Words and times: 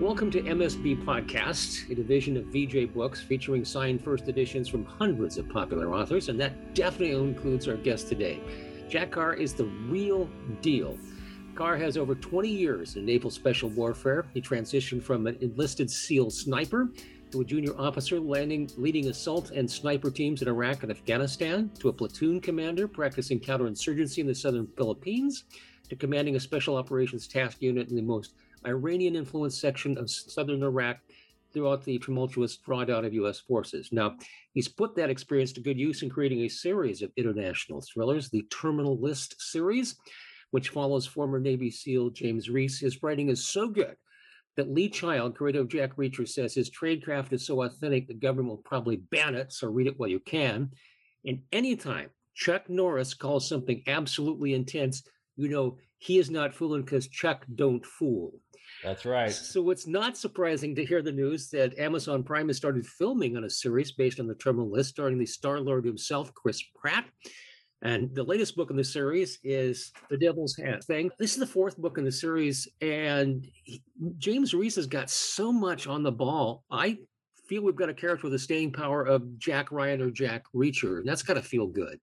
Welcome 0.00 0.32
to 0.32 0.42
MSB 0.42 1.04
Podcast, 1.04 1.88
a 1.88 1.94
division 1.94 2.36
of 2.36 2.46
VJ 2.46 2.92
Books 2.92 3.22
featuring 3.22 3.64
signed 3.64 4.02
first 4.02 4.26
editions 4.26 4.68
from 4.68 4.84
hundreds 4.84 5.38
of 5.38 5.48
popular 5.48 5.94
authors, 5.94 6.28
and 6.28 6.40
that 6.40 6.74
definitely 6.74 7.16
includes 7.16 7.68
our 7.68 7.76
guest 7.76 8.08
today. 8.08 8.40
Jack 8.88 9.12
Carr 9.12 9.34
is 9.34 9.54
the 9.54 9.66
real 9.88 10.28
deal. 10.62 10.98
Carr 11.54 11.76
has 11.76 11.96
over 11.96 12.16
20 12.16 12.48
years 12.48 12.96
in 12.96 13.06
naval 13.06 13.30
special 13.30 13.68
warfare. 13.68 14.26
He 14.34 14.42
transitioned 14.42 15.00
from 15.00 15.28
an 15.28 15.38
enlisted 15.40 15.88
SEAL 15.88 16.30
sniper 16.32 16.88
to 17.30 17.42
a 17.42 17.44
junior 17.44 17.78
officer 17.78 18.18
landing, 18.18 18.68
leading 18.76 19.06
assault 19.10 19.52
and 19.52 19.70
sniper 19.70 20.10
teams 20.10 20.42
in 20.42 20.48
Iraq 20.48 20.82
and 20.82 20.90
Afghanistan, 20.90 21.70
to 21.78 21.88
a 21.88 21.92
platoon 21.92 22.40
commander 22.40 22.88
practicing 22.88 23.38
counterinsurgency 23.38 24.18
in 24.18 24.26
the 24.26 24.34
southern 24.34 24.66
Philippines, 24.76 25.44
to 25.88 25.94
commanding 25.94 26.34
a 26.34 26.40
special 26.40 26.76
operations 26.76 27.28
task 27.28 27.58
unit 27.60 27.90
in 27.90 27.94
the 27.94 28.02
most 28.02 28.32
Iranian 28.66 29.16
influenced 29.16 29.60
section 29.60 29.98
of 29.98 30.10
southern 30.10 30.62
Iraq 30.62 30.98
throughout 31.52 31.84
the 31.84 31.98
tumultuous 31.98 32.58
drawdown 32.58 33.06
of 33.06 33.14
U.S. 33.14 33.38
forces. 33.38 33.90
Now, 33.92 34.16
he's 34.52 34.68
put 34.68 34.96
that 34.96 35.10
experience 35.10 35.52
to 35.52 35.60
good 35.60 35.78
use 35.78 36.02
in 36.02 36.10
creating 36.10 36.40
a 36.40 36.48
series 36.48 37.00
of 37.00 37.12
international 37.16 37.80
thrillers, 37.80 38.28
the 38.28 38.42
Terminal 38.50 38.98
List 39.00 39.40
series, 39.40 39.96
which 40.50 40.70
follows 40.70 41.06
former 41.06 41.38
Navy 41.38 41.70
SEAL 41.70 42.10
James 42.10 42.50
Reese. 42.50 42.80
His 42.80 43.02
writing 43.02 43.28
is 43.28 43.46
so 43.46 43.68
good 43.68 43.96
that 44.56 44.70
Lee 44.70 44.88
Child, 44.88 45.36
creator 45.36 45.60
of 45.60 45.68
Jack 45.68 45.96
Reacher, 45.96 46.28
says 46.28 46.54
his 46.54 46.70
tradecraft 46.70 47.32
is 47.32 47.46
so 47.46 47.62
authentic 47.62 48.06
the 48.06 48.14
government 48.14 48.48
will 48.48 48.56
probably 48.58 48.96
ban 48.96 49.34
it, 49.34 49.52
so 49.52 49.68
read 49.68 49.86
it 49.86 49.98
while 49.98 50.08
you 50.08 50.20
can. 50.20 50.70
And 51.24 51.40
anytime 51.52 52.10
Chuck 52.34 52.68
Norris 52.68 53.14
calls 53.14 53.48
something 53.48 53.82
absolutely 53.86 54.54
intense, 54.54 55.02
you 55.36 55.48
know 55.48 55.78
he 55.98 56.18
is 56.18 56.30
not 56.30 56.54
fooling 56.54 56.82
because 56.82 57.08
Chuck 57.08 57.46
don't 57.54 57.84
fool. 57.84 58.34
That's 58.82 59.04
right. 59.04 59.32
So 59.32 59.70
it's 59.70 59.86
not 59.86 60.16
surprising 60.16 60.74
to 60.74 60.84
hear 60.84 61.02
the 61.02 61.12
news 61.12 61.48
that 61.50 61.78
Amazon 61.78 62.22
Prime 62.22 62.48
has 62.48 62.56
started 62.56 62.86
filming 62.86 63.36
on 63.36 63.44
a 63.44 63.50
series 63.50 63.92
based 63.92 64.20
on 64.20 64.26
the 64.26 64.34
Terminal 64.34 64.70
List, 64.70 64.90
starring 64.90 65.18
the 65.18 65.26
Star 65.26 65.60
Lord 65.60 65.84
himself, 65.84 66.34
Chris 66.34 66.62
Pratt. 66.74 67.06
And 67.82 68.14
the 68.14 68.22
latest 68.22 68.56
book 68.56 68.70
in 68.70 68.76
the 68.76 68.84
series 68.84 69.38
is 69.44 69.92
The 70.08 70.16
Devil's 70.16 70.56
Hand 70.56 70.82
Thing. 70.84 71.10
This 71.18 71.32
is 71.32 71.38
the 71.38 71.46
fourth 71.46 71.76
book 71.76 71.98
in 71.98 72.04
the 72.04 72.12
series, 72.12 72.66
and 72.80 73.46
he, 73.64 73.82
James 74.16 74.54
Reese 74.54 74.76
has 74.76 74.86
got 74.86 75.10
so 75.10 75.52
much 75.52 75.86
on 75.86 76.02
the 76.02 76.12
ball. 76.12 76.64
I 76.70 76.98
feel 77.46 77.62
we've 77.62 77.76
got 77.76 77.90
a 77.90 77.94
character 77.94 78.24
with 78.24 78.32
the 78.32 78.38
staying 78.38 78.72
power 78.72 79.04
of 79.04 79.38
Jack 79.38 79.70
Ryan 79.70 80.00
or 80.00 80.10
Jack 80.10 80.44
Reacher, 80.54 80.98
and 80.98 81.06
that's 81.06 81.22
got 81.22 81.34
to 81.34 81.42
feel 81.42 81.66
good. 81.66 82.00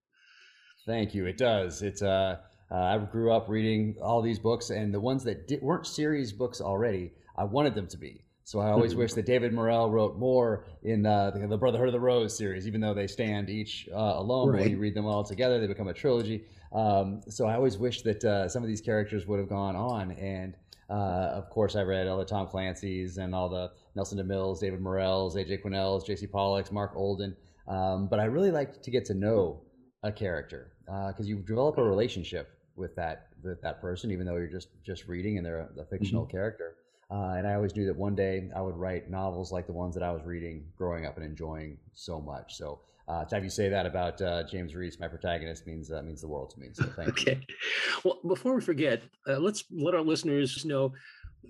Thank 0.85 1.16
you. 1.16 1.25
It 1.25 1.38
does. 1.38 1.81
It's 1.81 2.02
uh 2.02 2.38
uh, 2.72 2.75
I 2.75 2.97
grew 2.97 3.31
up 3.31 3.50
reading 3.50 3.97
all 4.02 4.22
these 4.22 4.39
books, 4.39 4.69
and 4.69 4.94
the 4.94 5.00
ones 5.00 5.23
that 5.25 5.47
di- 5.47 5.59
weren't 5.61 5.86
series 5.86 6.31
books 6.31 6.61
already, 6.61 7.11
I 7.36 7.44
wanted 7.44 7.75
them 7.75 7.88
to 7.88 7.97
be. 7.97 8.23
So 8.44 8.59
I 8.59 8.72
always 8.72 8.91
mm-hmm. 8.91 9.02
wish 9.02 9.13
that 9.13 9.25
David 9.25 9.53
Morrell 9.53 9.91
wrote 9.91 10.17
more 10.17 10.66
in 10.83 11.05
uh, 11.05 11.31
the, 11.31 11.47
the, 11.47 11.58
Brotherhood 11.58 11.88
of 11.88 11.94
the 11.94 12.00
Rose 12.00 12.36
series, 12.36 12.67
even 12.67 12.81
though 12.81 12.94
they 12.94 13.08
stand 13.08 13.50
each 13.50 13.88
uh, 13.94 13.95
alone. 13.95 14.50
Right. 14.50 14.61
When 14.61 14.72
you 14.72 14.78
read 14.78 14.94
them 14.94 15.05
all 15.05 15.23
together, 15.23 15.59
they 15.59 15.67
become 15.67 15.88
a 15.88 15.94
trilogy. 15.94 16.45
Um, 16.73 17.22
so 17.30 17.45
I 17.45 17.55
always 17.55 17.78
wish 17.78 18.02
that 18.02 18.23
uh, 18.23 18.50
some 18.50 18.63
of 18.63 18.67
these 18.67 18.81
characters 18.81 19.28
would 19.28 19.39
have 19.39 19.50
gone 19.50 19.75
on. 19.75 20.11
And 20.11 20.56
uh, 20.89 21.31
of 21.33 21.50
course, 21.50 21.75
I 21.75 21.83
read 21.83 22.08
all 22.08 22.17
the 22.17 22.25
Tom 22.25 22.47
Clancy's 22.47 23.17
and 23.17 23.35
all 23.35 23.47
the 23.47 23.72
Nelson 23.95 24.17
DeMille's, 24.17 24.59
David 24.59 24.81
Morrell's, 24.81 25.35
AJ 25.35 25.63
Quinnell's, 25.63 26.03
J.C. 26.03 26.28
Pollock's, 26.28 26.72
Marc 26.72 26.94
Olden. 26.95 27.35
Um, 27.67 28.08
but 28.08 28.19
I 28.19 28.25
really 28.25 28.52
like 28.52 28.81
to 28.81 28.91
get 28.91 29.06
to 29.06 29.13
know 29.13 29.61
a 30.03 30.11
character 30.11 30.73
because 30.85 31.25
uh, 31.25 31.30
you 31.30 31.38
develop 31.38 31.78
a 31.78 31.83
relationship 31.83 32.50
with 32.82 32.96
that 32.96 33.28
with 33.42 33.62
that 33.62 33.80
person, 33.80 34.12
even 34.12 34.26
though 34.26 34.36
you're 34.36 34.48
just 34.48 34.68
just 34.84 35.08
reading 35.08 35.38
and 35.38 35.46
they're 35.46 35.70
a, 35.78 35.82
a 35.82 35.86
fictional 35.86 36.24
mm-hmm. 36.24 36.32
character. 36.32 36.76
Uh, 37.10 37.36
and 37.38 37.46
I 37.46 37.56
always 37.56 37.76
knew 37.76 37.86
that 37.86 37.96
one 37.96 38.16
day 38.16 38.50
I 38.56 38.62
would 38.62 38.78
write 38.78 39.10
novels 39.10 39.52
like 39.52 39.68
the 39.68 39.74
ones 39.74 39.94
that 39.96 40.04
I 40.04 40.12
was 40.12 40.24
reading 40.26 40.66
growing 40.78 41.06
up 41.06 41.18
and 41.18 41.25
enjoying 41.25 41.78
so 41.94 42.22
much. 42.22 42.56
So 42.56 42.80
uh, 43.08 43.25
to 43.25 43.36
have 43.36 43.44
you 43.44 43.50
say 43.50 43.68
that 43.68 43.86
about 43.86 44.22
uh, 44.22 44.44
James 44.44 44.75
Reese, 44.75 44.97
my 44.97 45.09
protagonist, 45.09 45.68
means 45.68 45.91
uh, 45.91 46.02
means 46.02 46.22
the 46.22 46.28
world 46.28 46.50
to 46.52 46.59
me. 46.59 46.70
So 46.74 46.86
thank 46.96 47.09
okay. 47.09 47.40
you. 47.47 47.56
Well, 48.03 48.20
before 48.28 48.56
we 48.56 48.62
forget, 48.62 49.03
uh, 49.28 49.40
let's 49.40 49.64
let 49.72 49.94
our 49.94 50.02
listeners 50.02 50.66
know 50.66 50.94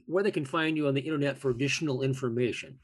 where 0.08 0.24
they 0.24 0.32
can 0.32 0.46
find 0.46 0.78
you 0.78 0.88
on 0.88 0.94
the 0.94 1.02
internet 1.02 1.38
for 1.38 1.52
additional 1.52 2.02
information. 2.02 2.80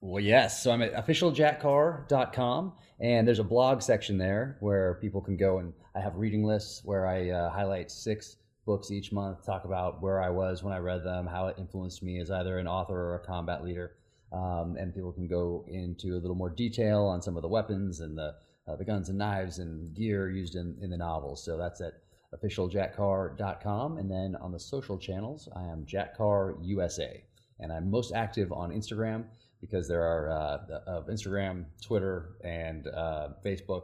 Well, 0.00 0.22
yes. 0.22 0.62
So 0.62 0.70
I'm 0.70 0.82
at 0.82 0.94
officialjackcarr.com, 0.94 2.72
and 3.00 3.26
there's 3.26 3.38
a 3.38 3.44
blog 3.44 3.82
section 3.82 4.18
there 4.18 4.56
where 4.60 4.98
people 5.00 5.20
can 5.20 5.36
go 5.36 5.58
and 5.58 5.72
I 5.96 6.00
have 6.00 6.16
reading 6.16 6.44
lists 6.44 6.82
where 6.84 7.06
I 7.06 7.30
uh, 7.30 7.50
highlight 7.50 7.90
six 7.90 8.36
books 8.66 8.90
each 8.90 9.12
month, 9.12 9.46
talk 9.46 9.64
about 9.64 10.02
where 10.02 10.20
I 10.20 10.28
was 10.28 10.62
when 10.62 10.74
I 10.74 10.78
read 10.78 11.04
them, 11.04 11.26
how 11.26 11.46
it 11.46 11.56
influenced 11.58 12.02
me 12.02 12.20
as 12.20 12.30
either 12.30 12.58
an 12.58 12.68
author 12.68 12.98
or 12.98 13.14
a 13.14 13.26
combat 13.26 13.64
leader. 13.64 13.92
Um, 14.30 14.76
and 14.78 14.94
people 14.94 15.12
can 15.12 15.26
go 15.26 15.64
into 15.68 16.14
a 16.14 16.20
little 16.20 16.34
more 16.34 16.50
detail 16.50 17.04
on 17.04 17.22
some 17.22 17.36
of 17.36 17.42
the 17.42 17.48
weapons 17.48 18.00
and 18.00 18.18
the, 18.18 18.34
uh, 18.68 18.76
the 18.76 18.84
guns 18.84 19.08
and 19.08 19.16
knives 19.16 19.58
and 19.58 19.94
gear 19.94 20.28
used 20.28 20.56
in, 20.56 20.76
in 20.82 20.90
the 20.90 20.98
novels. 20.98 21.42
So 21.42 21.56
that's 21.56 21.80
at 21.80 21.94
officialjackcarr.com. 22.34 23.96
And 23.96 24.10
then 24.10 24.36
on 24.36 24.52
the 24.52 24.60
social 24.60 24.98
channels, 24.98 25.48
I 25.56 25.62
am 25.62 25.86
Jack 25.86 26.14
Carr 26.14 26.56
USA. 26.60 27.24
And 27.58 27.72
I'm 27.72 27.90
most 27.90 28.12
active 28.12 28.52
on 28.52 28.70
Instagram 28.70 29.24
because 29.60 29.88
there 29.88 30.02
are 30.02 30.30
uh, 30.30 30.58
of 30.86 31.06
Instagram, 31.08 31.64
Twitter, 31.82 32.36
and 32.44 32.86
uh, 32.88 33.28
Facebook 33.44 33.82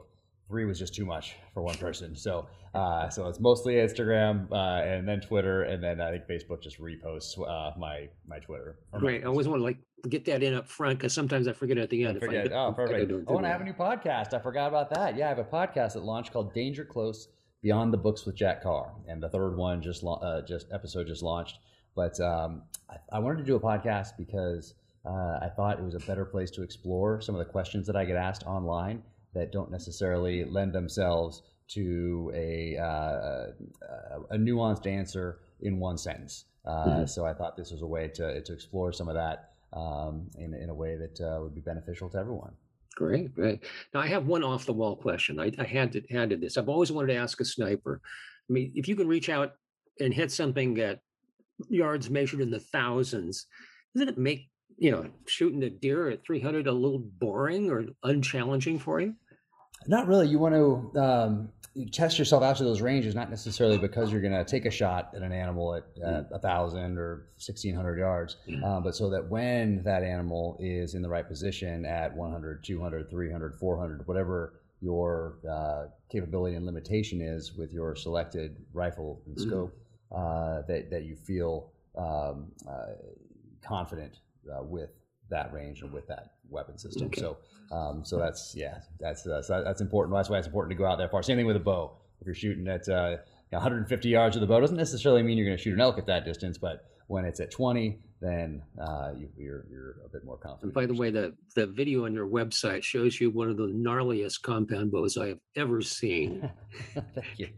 three 0.48 0.64
was 0.66 0.78
just 0.78 0.94
too 0.94 1.06
much 1.06 1.34
for 1.54 1.62
one 1.62 1.76
person. 1.76 2.14
So, 2.14 2.46
uh, 2.74 3.08
so 3.08 3.26
it's 3.26 3.40
mostly 3.40 3.74
Instagram 3.74 4.52
uh, 4.52 4.84
and 4.84 5.08
then 5.08 5.20
Twitter, 5.20 5.62
and 5.62 5.82
then 5.82 6.00
I 6.00 6.10
think 6.10 6.24
Facebook 6.26 6.62
just 6.62 6.78
reposts 6.78 7.38
uh, 7.38 7.72
my 7.78 8.08
my 8.26 8.38
Twitter. 8.38 8.78
Great. 8.92 9.22
My 9.22 9.28
I 9.28 9.30
always 9.30 9.48
want 9.48 9.60
to 9.60 9.64
like 9.64 9.78
get 10.08 10.24
that 10.26 10.42
in 10.42 10.54
up 10.54 10.68
front 10.68 10.98
because 10.98 11.14
sometimes 11.14 11.48
I 11.48 11.52
forget 11.52 11.78
at 11.78 11.90
the 11.90 12.04
end. 12.04 12.18
I 12.18 12.20
forget. 12.20 12.52
I, 12.52 12.56
oh, 12.56 12.72
perfect. 12.72 13.10
I 13.10 13.14
oh, 13.26 13.38
and 13.38 13.46
I 13.46 13.50
have 13.50 13.62
a 13.62 13.64
new 13.64 13.72
podcast. 13.72 14.34
I 14.34 14.40
forgot 14.40 14.68
about 14.68 14.90
that. 14.94 15.16
Yeah, 15.16 15.26
I 15.26 15.28
have 15.30 15.38
a 15.38 15.44
podcast 15.44 15.94
that 15.94 16.04
launched 16.04 16.32
called 16.32 16.52
Danger 16.52 16.84
Close 16.84 17.28
Beyond 17.62 17.92
the 17.92 17.98
Books 17.98 18.26
with 18.26 18.34
Jack 18.34 18.62
Carr, 18.62 18.92
and 19.08 19.22
the 19.22 19.30
third 19.30 19.56
one 19.56 19.80
just 19.80 20.04
uh, 20.04 20.42
just 20.46 20.66
episode 20.72 21.06
just 21.06 21.22
launched. 21.22 21.58
But 21.94 22.18
um, 22.20 22.62
I, 22.90 23.16
I, 23.16 23.18
wanted 23.18 23.38
to 23.38 23.44
do 23.44 23.54
a 23.54 23.60
podcast 23.60 24.16
because 24.16 24.74
uh, 25.04 25.38
I 25.42 25.48
thought 25.56 25.78
it 25.78 25.84
was 25.84 25.94
a 25.94 26.06
better 26.06 26.24
place 26.24 26.50
to 26.52 26.62
explore 26.62 27.20
some 27.20 27.34
of 27.34 27.38
the 27.38 27.50
questions 27.50 27.86
that 27.86 27.96
I 27.96 28.04
get 28.04 28.16
asked 28.16 28.44
online 28.44 29.02
that 29.34 29.50
don't 29.50 29.70
necessarily 29.70 30.44
lend 30.44 30.72
themselves 30.72 31.42
to 31.68 32.30
a, 32.34 32.76
uh, 32.76 33.46
a 34.30 34.36
nuanced 34.36 34.86
answer 34.86 35.40
in 35.60 35.78
one 35.78 35.96
sentence. 35.96 36.44
Uh, 36.66 36.70
mm-hmm. 36.70 37.06
So 37.06 37.24
I 37.24 37.32
thought 37.32 37.56
this 37.56 37.70
was 37.70 37.82
a 37.82 37.86
way 37.86 38.08
to, 38.08 38.42
to 38.42 38.52
explore 38.52 38.92
some 38.92 39.08
of 39.08 39.14
that 39.14 39.50
um, 39.72 40.30
in, 40.36 40.54
in 40.54 40.68
a 40.70 40.74
way 40.74 40.96
that 40.96 41.20
uh, 41.20 41.40
would 41.42 41.54
be 41.54 41.60
beneficial 41.60 42.08
to 42.10 42.18
everyone. 42.18 42.52
Great, 42.94 43.34
great. 43.34 43.60
Now 43.94 44.00
I 44.00 44.06
have 44.08 44.26
one 44.26 44.44
off 44.44 44.66
the 44.66 44.72
wall 44.72 44.96
question. 44.96 45.40
I, 45.40 45.50
I 45.58 45.64
had 45.64 45.92
to 45.92 46.02
handed 46.10 46.40
this. 46.40 46.58
I've 46.58 46.68
always 46.68 46.92
wanted 46.92 47.14
to 47.14 47.18
ask 47.18 47.40
a 47.40 47.44
sniper. 47.44 48.00
I 48.48 48.52
mean, 48.52 48.72
if 48.74 48.86
you 48.86 48.94
can 48.94 49.08
reach 49.08 49.30
out 49.30 49.54
and 49.98 50.12
hit 50.12 50.30
something 50.30 50.78
at 50.78 51.00
yards 51.68 52.10
measured 52.10 52.40
in 52.40 52.50
the 52.50 52.60
thousands, 52.60 53.46
doesn't 53.94 54.10
it 54.10 54.18
make 54.18 54.50
you 54.78 54.90
know 54.90 55.08
shooting 55.26 55.62
a 55.62 55.70
deer 55.70 56.08
at 56.08 56.24
300 56.24 56.66
a 56.66 56.72
little 56.72 56.98
boring 56.98 57.70
or 57.70 57.84
unchallenging 58.04 58.78
for 58.78 59.00
you? 59.00 59.14
Not 59.86 60.06
really. 60.06 60.28
You 60.28 60.38
want 60.38 60.54
to 60.54 61.00
um, 61.00 61.48
test 61.90 62.18
yourself 62.18 62.42
out 62.42 62.56
to 62.56 62.64
those 62.64 62.80
ranges, 62.80 63.14
not 63.14 63.30
necessarily 63.30 63.78
because 63.78 64.12
you're 64.12 64.20
going 64.20 64.32
to 64.32 64.44
take 64.44 64.66
a 64.66 64.70
shot 64.70 65.10
at 65.14 65.22
an 65.22 65.32
animal 65.32 65.74
at 65.74 65.84
uh, 66.04 66.22
a 66.32 66.38
thousand 66.38 66.98
or 66.98 67.26
sixteen 67.36 67.74
hundred 67.74 67.98
yards, 67.98 68.36
mm-hmm. 68.48 68.62
uh, 68.62 68.80
but 68.80 68.94
so 68.94 69.10
that 69.10 69.28
when 69.28 69.82
that 69.84 70.02
animal 70.02 70.56
is 70.60 70.94
in 70.94 71.02
the 71.02 71.08
right 71.08 71.26
position 71.26 71.84
at 71.84 72.14
100, 72.14 72.64
200, 72.64 73.10
300, 73.10 73.54
400, 73.54 74.06
whatever 74.06 74.60
your 74.80 75.38
uh, 75.48 75.84
capability 76.10 76.56
and 76.56 76.66
limitation 76.66 77.20
is 77.20 77.54
with 77.54 77.72
your 77.72 77.94
selected 77.94 78.56
rifle 78.72 79.22
and 79.26 79.36
mm-hmm. 79.36 79.48
scope, 79.48 79.76
mm-hmm. 80.12 80.72
that 80.72 80.90
that 80.90 81.04
you 81.04 81.16
feel 81.16 81.70
um, 81.96 82.52
uh, 82.68 82.92
confident 83.64 84.18
uh, 84.50 84.62
with 84.62 84.90
that 85.30 85.52
range 85.52 85.82
and 85.82 85.92
with 85.92 86.06
that 86.08 86.34
weapon 86.48 86.78
system. 86.78 87.06
Okay. 87.06 87.20
So, 87.20 87.38
um, 87.70 88.04
so 88.04 88.18
that's 88.18 88.54
yeah, 88.56 88.78
that's 89.00 89.26
uh, 89.26 89.42
so 89.42 89.62
that's 89.64 89.80
important. 89.80 90.14
That's 90.16 90.28
why 90.28 90.38
it's 90.38 90.46
important 90.46 90.70
to 90.70 90.76
go 90.76 90.86
out 90.86 90.98
there 90.98 91.08
far. 91.08 91.22
Same 91.22 91.36
thing 91.36 91.46
with 91.46 91.56
a 91.56 91.60
bow. 91.60 91.92
If 92.20 92.26
you're 92.26 92.34
shooting 92.34 92.68
at 92.68 92.88
uh, 92.88 93.16
150 93.50 94.08
yards 94.08 94.36
with 94.36 94.44
a 94.44 94.46
bow, 94.46 94.60
doesn't 94.60 94.76
necessarily 94.76 95.22
mean 95.22 95.36
you're 95.36 95.46
going 95.46 95.56
to 95.56 95.62
shoot 95.62 95.74
an 95.74 95.80
elk 95.80 95.98
at 95.98 96.06
that 96.06 96.24
distance, 96.24 96.56
but 96.56 96.84
when 97.08 97.24
it's 97.24 97.40
at 97.40 97.50
20, 97.50 97.98
then 98.20 98.62
uh, 98.80 99.10
you, 99.16 99.26
are 99.26 99.42
you're, 99.42 99.66
you're 99.70 99.96
a 100.06 100.08
bit 100.08 100.24
more 100.24 100.36
confident. 100.36 100.64
And 100.64 100.72
by 100.72 100.86
the 100.86 100.94
way, 100.94 101.10
the 101.10 101.34
the 101.56 101.66
video 101.66 102.04
on 102.04 102.14
your 102.14 102.28
website 102.28 102.82
shows 102.84 103.20
you 103.20 103.30
one 103.30 103.50
of 103.50 103.56
the 103.56 103.66
gnarliest 103.66 104.42
compound 104.42 104.92
bows 104.92 105.18
I 105.18 105.28
have 105.28 105.40
ever 105.56 105.82
seen. 105.82 106.48
Thank 106.94 107.38
you, 107.38 107.48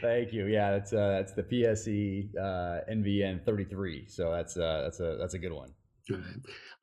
thank 0.00 0.32
you. 0.32 0.46
Yeah, 0.46 0.72
that's 0.72 0.92
uh, 0.92 1.08
that's 1.08 1.32
the 1.32 1.42
PSE 1.42 2.28
uh, 2.36 2.92
NVN 2.92 3.44
33. 3.44 4.04
So 4.08 4.30
that's 4.30 4.56
uh, 4.56 4.82
that's 4.84 5.00
a 5.00 5.16
that's 5.18 5.34
a 5.34 5.38
good 5.38 5.52
one. 5.52 5.70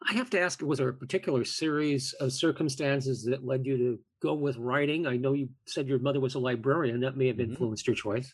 I 0.07 0.13
have 0.13 0.29
to 0.31 0.39
ask, 0.39 0.61
was 0.61 0.79
there 0.79 0.89
a 0.89 0.93
particular 0.93 1.43
series 1.43 2.13
of 2.19 2.31
circumstances 2.31 3.23
that 3.23 3.45
led 3.45 3.65
you 3.65 3.77
to 3.77 3.99
go 4.21 4.33
with 4.33 4.57
writing? 4.57 5.07
I 5.07 5.17
know 5.17 5.33
you 5.33 5.49
said 5.65 5.87
your 5.87 5.99
mother 5.99 6.19
was 6.19 6.35
a 6.35 6.39
librarian. 6.39 6.99
That 7.01 7.17
may 7.17 7.27
have 7.27 7.37
mm-hmm. 7.37 7.51
influenced 7.51 7.85
mm-hmm. 7.85 7.91
your 7.91 7.95
choice. 7.95 8.33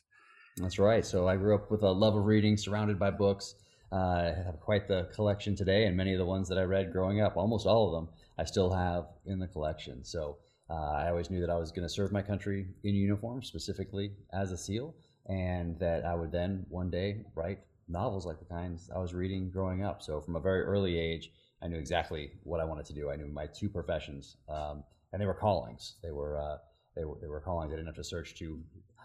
That's 0.57 0.77
right. 0.77 1.05
So 1.05 1.27
I 1.27 1.35
grew 1.35 1.55
up 1.55 1.71
with 1.71 1.81
a 1.81 1.91
love 1.91 2.15
of 2.15 2.25
reading, 2.25 2.57
surrounded 2.57 2.99
by 2.99 3.11
books. 3.11 3.55
Uh, 3.91 3.95
I 3.95 4.43
have 4.45 4.59
quite 4.59 4.87
the 4.87 5.09
collection 5.13 5.55
today, 5.55 5.85
and 5.85 5.95
many 5.95 6.13
of 6.13 6.19
the 6.19 6.25
ones 6.25 6.49
that 6.49 6.57
I 6.57 6.63
read 6.63 6.91
growing 6.91 7.21
up, 7.21 7.37
almost 7.37 7.65
all 7.65 7.87
of 7.87 7.93
them, 7.93 8.13
I 8.37 8.43
still 8.45 8.71
have 8.71 9.05
in 9.25 9.39
the 9.39 9.47
collection. 9.47 10.03
So 10.03 10.37
uh, 10.69 10.73
I 10.73 11.09
always 11.09 11.29
knew 11.29 11.41
that 11.41 11.49
I 11.49 11.57
was 11.57 11.71
going 11.71 11.87
to 11.87 11.93
serve 11.93 12.11
my 12.11 12.21
country 12.21 12.67
in 12.83 12.95
uniform, 12.95 13.43
specifically 13.43 14.13
as 14.33 14.51
a 14.51 14.57
SEAL, 14.57 14.95
and 15.27 15.77
that 15.79 16.05
I 16.05 16.15
would 16.15 16.31
then 16.31 16.65
one 16.69 16.89
day 16.89 17.23
write 17.35 17.59
novels 17.87 18.25
like 18.25 18.39
the 18.39 18.45
kinds 18.45 18.89
I 18.93 18.99
was 18.99 19.13
reading 19.13 19.49
growing 19.49 19.83
up. 19.83 20.01
So 20.01 20.21
from 20.21 20.35
a 20.35 20.39
very 20.39 20.61
early 20.61 20.97
age, 20.97 21.31
I 21.61 21.67
knew 21.67 21.77
exactly 21.77 22.31
what 22.43 22.59
I 22.59 22.65
wanted 22.65 22.85
to 22.87 22.93
do. 22.93 23.09
I 23.09 23.15
knew 23.15 23.27
my 23.27 23.47
two 23.47 23.69
professions, 23.69 24.37
um, 24.49 24.83
and 25.11 25.21
they 25.21 25.25
were 25.25 25.33
callings. 25.33 25.95
They 26.03 26.11
were 26.11 26.37
uh, 26.37 26.57
they 26.95 27.05
were 27.05 27.17
they 27.21 27.27
were 27.27 27.39
callings. 27.39 27.71
I 27.71 27.75
didn't 27.75 27.87
have 27.87 27.95
to 27.95 28.03
search 28.03 28.35
too. 28.35 28.61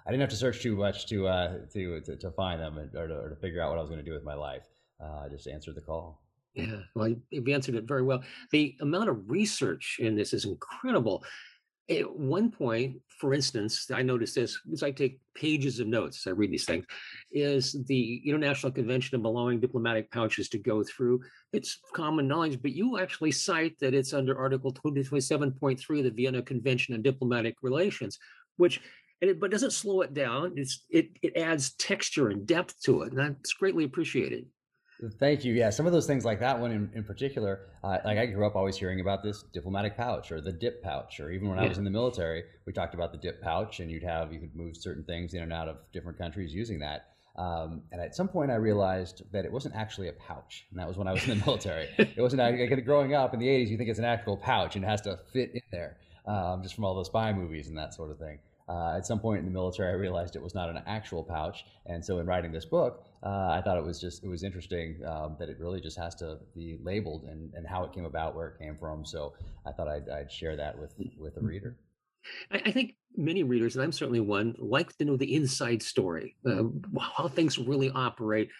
I 0.07 0.11
didn't 0.11 0.23
have 0.23 0.31
to 0.31 0.37
search 0.37 0.63
too 0.63 0.75
much 0.75 1.07
to 1.07 1.29
uh, 1.29 1.59
to, 1.73 2.01
to, 2.01 2.17
to 2.17 2.31
find 2.33 2.61
them 2.61 2.79
or 2.79 3.09
to, 3.09 3.15
or 3.15 3.29
to 3.31 3.37
figure 3.37 3.63
out 3.63 3.71
what 3.71 3.79
I 3.79 3.81
was 3.81 3.91
going 3.91 4.05
to 4.05 4.11
do 4.11 4.15
with 4.15 4.25
my 4.25 4.35
life. 4.35 4.65
Uh, 5.01 5.25
I 5.25 5.29
just 5.29 5.47
answered 5.47 5.77
the 5.77 5.81
call. 5.81 6.23
Yeah, 6.55 6.81
well, 6.97 7.15
you've 7.31 7.49
answered 7.49 7.77
it 7.77 7.85
very 7.85 8.03
well. 8.03 8.25
The 8.51 8.75
amount 8.81 9.09
of 9.09 9.31
research 9.31 9.99
in 10.01 10.17
this 10.17 10.33
is 10.33 10.45
incredible. 10.45 11.25
At 11.91 12.15
one 12.15 12.51
point, 12.51 13.01
for 13.19 13.33
instance, 13.33 13.91
I 13.93 14.03
noticed 14.03 14.35
this 14.35 14.59
because 14.63 14.83
I 14.83 14.91
take 14.91 15.21
pages 15.35 15.81
of 15.81 15.87
notes. 15.87 16.27
I 16.27 16.31
read 16.31 16.53
these 16.53 16.67
things. 16.67 16.85
Is 17.33 17.83
the 17.87 18.23
International 18.27 18.71
Convention 18.71 19.17
of 19.17 19.25
Allowing 19.25 19.59
Diplomatic 19.59 20.11
Pouches 20.11 20.51
to 20.51 20.59
go 20.59 20.85
through? 20.85 21.21
It's 21.55 21.79
common 21.95 22.29
knowledge, 22.29 22.61
but 22.61 22.73
you 22.73 22.99
actually 22.99 23.33
cite 23.33 23.79
that 23.81 23.95
it's 23.95 24.13
under 24.13 24.39
Article 24.39 24.73
27.3 24.73 25.99
of 25.99 26.05
the 26.05 26.11
Vienna 26.11 26.43
Convention 26.43 26.95
on 26.95 27.01
Diplomatic 27.01 27.57
Relations, 27.63 28.19
which 28.59 28.81
and 29.21 29.31
it, 29.31 29.41
but 29.41 29.51
doesn't 29.51 29.73
slow 29.73 30.03
it 30.03 30.15
down. 30.15 30.53
It's 30.57 30.85
it 30.91 31.11
it 31.23 31.37
adds 31.37 31.75
texture 31.75 32.29
and 32.29 32.47
depth 32.47 32.81
to 32.83 33.03
it, 33.03 33.13
and 33.13 33.19
that's 33.19 33.53
greatly 33.55 33.85
appreciated. 33.85 34.47
Thank 35.21 35.45
you. 35.45 35.55
Yeah, 35.55 35.71
some 35.71 35.87
of 35.87 35.93
those 35.93 36.07
things 36.07 36.25
like 36.25 36.41
that 36.41 36.59
one 36.59 36.73
in, 36.73 36.91
in 36.93 37.05
particular, 37.05 37.61
uh, 37.85 37.99
like 38.05 38.19
I 38.19 38.27
grew 38.27 38.45
up 38.45 38.57
always 38.57 38.77
hearing 38.77 39.01
about 39.01 39.23
this 39.23 39.45
diplomatic 39.53 39.97
pouch 39.97 40.33
or 40.33 40.41
the 40.41 40.53
dip 40.53 40.83
pouch, 40.83 41.21
or 41.21 41.31
even 41.31 41.49
when 41.49 41.59
yeah. 41.59 41.65
I 41.65 41.69
was 41.69 41.79
in 41.79 41.85
the 41.85 41.91
military, 41.91 42.43
we 42.67 42.73
talked 42.73 42.95
about 42.95 43.13
the 43.13 43.19
dip 43.19 43.41
pouch, 43.41 43.79
and 43.79 43.91
you'd 43.91 44.03
have 44.03 44.33
you 44.33 44.41
could 44.41 44.57
move 44.57 44.77
certain 44.77 45.05
things 45.05 45.35
in 45.35 45.43
and 45.43 45.53
out 45.53 45.69
of 45.69 45.77
different 45.93 46.19
countries 46.19 46.53
using 46.53 46.81
that. 46.81 47.07
Um, 47.37 47.83
and 47.93 48.01
at 48.01 48.17
some 48.17 48.27
point, 48.27 48.51
I 48.51 48.57
realized 48.57 49.23
that 49.31 49.45
it 49.45 49.53
wasn't 49.53 49.77
actually 49.77 50.09
a 50.09 50.13
pouch, 50.15 50.67
and 50.71 50.81
that 50.81 50.89
was 50.89 50.97
when 50.97 51.07
I 51.07 51.13
was 51.13 51.23
in 51.29 51.39
the 51.39 51.45
military. 51.47 51.89
it 51.97 52.21
wasn't 52.21 52.43
like, 52.43 52.85
growing 52.85 53.15
up 53.15 53.33
in 53.35 53.39
the 53.39 53.47
'80s. 53.47 53.69
You 53.69 53.79
think 53.79 53.91
it's 53.91 54.01
an 54.01 54.05
actual 54.05 54.37
pouch 54.37 54.75
and 54.75 54.85
it 54.85 54.89
has 54.89 55.01
to 55.03 55.21
fit 55.33 55.53
in 55.55 55.63
there, 55.71 55.99
um, 56.27 56.63
just 56.65 56.75
from 56.75 56.85
all 56.85 56.97
those 56.97 57.07
spy 57.07 57.33
movies 57.33 57.69
and 57.69 57.79
that 57.79 57.95
sort 57.95 58.11
of 58.11 58.19
thing. 58.19 58.41
Uh, 58.69 58.97
at 58.97 59.07
some 59.07 59.19
point 59.19 59.39
in 59.39 59.45
the 59.47 59.51
military, 59.51 59.91
I 59.91 59.95
realized 59.95 60.37
it 60.37 60.43
was 60.43 60.55
not 60.55 60.69
an 60.69 60.83
actual 60.87 61.25
pouch, 61.25 61.65
and 61.87 62.05
so 62.05 62.19
in 62.19 62.27
writing 62.27 62.53
this 62.53 62.67
book, 62.67 63.05
uh, 63.23 63.49
I 63.51 63.63
thought 63.65 63.79
it 63.79 63.85
was 63.85 64.01
just 64.01 64.23
it 64.23 64.29
was 64.29 64.45
interesting 64.45 65.01
um, 65.07 65.37
that 65.39 65.49
it 65.49 65.59
really 65.59 65.81
just 65.81 65.99
has 65.99 66.15
to 66.17 66.39
be 66.55 66.79
labeled 66.83 67.25
and, 67.25 67.53
and 67.55 67.67
how 67.67 67.85
it 67.85 67.93
came 67.93 68.05
about, 68.05 68.37
where 68.37 68.49
it 68.49 68.59
came 68.63 68.77
from. 68.77 69.05
So 69.05 69.33
I 69.67 69.73
thought 69.73 69.89
I'd, 69.89 70.09
I'd 70.09 70.31
share 70.31 70.57
that 70.57 70.79
with 70.79 70.95
with 71.19 71.35
the 71.35 71.41
reader. 71.41 71.77
I, 72.51 72.73
think 72.73 72.97
many 73.17 73.43
readers, 73.43 73.75
and 73.75 73.83
I'm 73.83 73.93
certainly 73.93 74.21
one, 74.21 74.55
like 74.59 74.95
to 74.99 75.05
know 75.05 75.17
the 75.17 75.35
inside 75.35 75.83
story, 75.83 76.37
uh, 76.45 76.65
how 77.01 77.29
things 77.29 77.59
really 77.59 77.91
operate, 77.91 78.51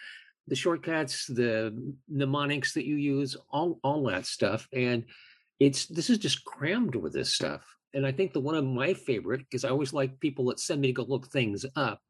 the 0.47 0.55
shortcuts, 0.55 1.27
the 1.27 1.93
mnemonics 2.07 2.73
that 2.73 2.85
you 2.85 2.95
use, 2.95 3.35
all 3.51 3.79
all 3.83 4.03
that 4.07 4.25
stuff, 4.25 4.67
and 4.73 5.05
it's 5.59 5.85
this 5.85 6.09
is 6.09 6.17
just 6.17 6.43
crammed 6.45 6.95
with 6.95 7.13
this 7.13 7.33
stuff 7.33 7.63
and 7.93 8.05
I 8.05 8.11
think 8.11 8.33
the 8.33 8.39
one 8.39 8.55
of 8.55 8.65
my 8.65 8.93
favorite, 8.93 9.39
because 9.39 9.65
I 9.65 9.69
always 9.69 9.93
like 9.93 10.19
people 10.19 10.45
that 10.45 10.59
send 10.59 10.81
me 10.81 10.87
to 10.87 10.93
go 10.93 11.03
look 11.03 11.27
things 11.27 11.65
up, 11.75 12.01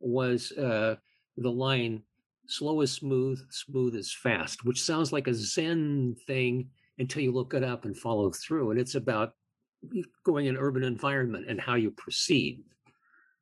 was 0.00 0.52
uh, 0.52 0.96
the 1.36 1.50
line 1.50 2.02
"slow 2.46 2.80
is 2.82 2.92
smooth, 2.92 3.40
smooth 3.50 3.94
is 3.94 4.12
fast," 4.12 4.64
which 4.64 4.82
sounds 4.82 5.12
like 5.12 5.26
a 5.26 5.34
Zen 5.34 6.16
thing 6.26 6.68
until 6.98 7.22
you 7.22 7.32
look 7.32 7.54
it 7.54 7.64
up 7.64 7.84
and 7.84 7.96
follow 7.96 8.30
through. 8.30 8.70
And 8.70 8.80
it's 8.80 8.94
about 8.94 9.34
going 10.24 10.46
in 10.46 10.56
urban 10.56 10.82
environment 10.82 11.46
and 11.48 11.60
how 11.60 11.74
you 11.74 11.90
proceed. 11.90 12.62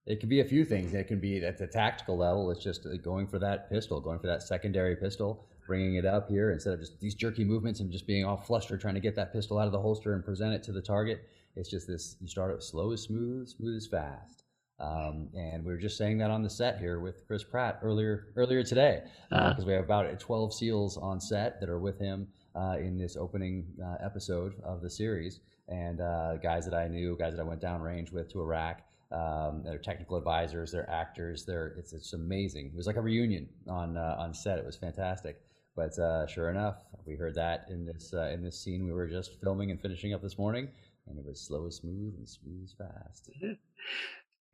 It 0.06 0.18
can 0.18 0.28
be 0.28 0.40
a 0.40 0.44
few 0.44 0.64
things. 0.64 0.94
It 0.94 1.06
can 1.06 1.20
be 1.20 1.44
at 1.44 1.58
the 1.58 1.66
tactical 1.66 2.16
level. 2.16 2.50
It's 2.50 2.62
just 2.62 2.86
uh, 2.86 2.96
going 2.96 3.28
for 3.28 3.38
that 3.38 3.70
pistol, 3.70 4.00
going 4.00 4.18
for 4.18 4.26
that 4.26 4.42
secondary 4.42 4.96
pistol, 4.96 5.46
bringing 5.66 5.94
it 5.94 6.04
up 6.04 6.28
here 6.28 6.50
instead 6.50 6.74
of 6.74 6.80
just 6.80 6.98
these 6.98 7.14
jerky 7.14 7.44
movements 7.44 7.80
and 7.80 7.90
just 7.90 8.06
being 8.06 8.24
all 8.24 8.36
flustered 8.36 8.80
trying 8.80 8.94
to 8.94 9.00
get 9.00 9.14
that 9.14 9.32
pistol 9.32 9.58
out 9.58 9.66
of 9.66 9.72
the 9.72 9.80
holster 9.80 10.14
and 10.14 10.24
present 10.24 10.52
it 10.52 10.62
to 10.64 10.72
the 10.72 10.82
target 10.82 11.28
it's 11.56 11.70
just 11.70 11.86
this, 11.86 12.16
you 12.20 12.28
start 12.28 12.52
it 12.52 12.62
slow 12.62 12.92
as 12.92 13.02
smooth, 13.02 13.48
smooth 13.48 13.76
as 13.76 13.86
fast. 13.86 14.44
Um, 14.80 15.28
and 15.34 15.64
we 15.64 15.72
were 15.72 15.78
just 15.78 15.96
saying 15.96 16.18
that 16.18 16.30
on 16.30 16.42
the 16.42 16.50
set 16.50 16.78
here 16.78 16.98
with 16.98 17.26
Chris 17.26 17.44
Pratt 17.44 17.78
earlier 17.82 18.32
earlier 18.36 18.64
today, 18.64 19.02
because 19.30 19.42
uh, 19.42 19.50
uh-huh. 19.50 19.62
we 19.64 19.72
have 19.74 19.84
about 19.84 20.18
12 20.18 20.52
SEALs 20.52 20.96
on 20.96 21.20
set 21.20 21.60
that 21.60 21.68
are 21.68 21.78
with 21.78 22.00
him 22.00 22.26
uh, 22.56 22.76
in 22.78 22.98
this 22.98 23.16
opening 23.16 23.64
uh, 23.82 24.04
episode 24.04 24.54
of 24.64 24.80
the 24.80 24.90
series, 24.90 25.40
and 25.68 26.00
uh, 26.00 26.36
guys 26.38 26.64
that 26.64 26.74
I 26.74 26.88
knew, 26.88 27.16
guys 27.16 27.34
that 27.34 27.40
I 27.40 27.44
went 27.44 27.60
downrange 27.60 28.12
with 28.12 28.32
to 28.32 28.40
Iraq. 28.40 28.80
Um, 29.12 29.62
they're 29.62 29.78
technical 29.78 30.16
advisors, 30.16 30.72
they're 30.72 30.88
actors, 30.88 31.44
they're 31.44 31.74
it's, 31.78 31.92
it's 31.92 32.14
amazing. 32.14 32.68
It 32.68 32.76
was 32.76 32.86
like 32.86 32.96
a 32.96 33.02
reunion 33.02 33.46
on 33.68 33.96
uh, 33.96 34.16
on 34.18 34.34
set. 34.34 34.58
It 34.58 34.64
was 34.64 34.76
fantastic. 34.76 35.40
But 35.76 35.96
uh, 35.98 36.26
sure 36.26 36.50
enough, 36.50 36.76
we 37.06 37.14
heard 37.14 37.34
that 37.36 37.66
in 37.70 37.86
this 37.86 38.12
in 38.14 38.42
this 38.42 38.58
scene 38.58 38.84
we 38.84 38.92
were 38.92 39.06
just 39.06 39.40
filming 39.40 39.70
and 39.70 39.80
finishing 39.80 40.12
up 40.12 40.22
this 40.22 40.38
morning 40.38 40.68
and 41.08 41.18
it 41.18 41.24
was 41.24 41.40
slow 41.40 41.66
as 41.66 41.76
smooth 41.76 42.14
and 42.16 42.28
smooth 42.28 42.64
as 42.64 42.72
fast. 42.72 43.30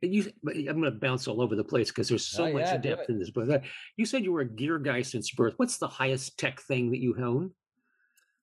You, 0.01 0.31
I'm 0.43 0.79
going 0.79 0.83
to 0.83 0.91
bounce 0.91 1.27
all 1.27 1.41
over 1.41 1.57
the 1.57 1.63
place 1.65 1.89
because 1.89 2.07
there's 2.07 2.25
so 2.25 2.45
oh, 2.45 2.53
much 2.53 2.61
yeah, 2.61 2.77
depth 2.77 3.09
in 3.09 3.19
this 3.19 3.31
book. 3.31 3.49
Uh, 3.49 3.59
you 3.97 4.05
said 4.05 4.23
you 4.23 4.31
were 4.31 4.39
a 4.39 4.47
gear 4.47 4.79
guy 4.79 5.01
since 5.01 5.29
birth. 5.29 5.55
What's 5.57 5.77
the 5.77 5.89
highest 5.89 6.39
tech 6.39 6.61
thing 6.61 6.89
that 6.91 6.99
you 6.99 7.17
own? 7.21 7.51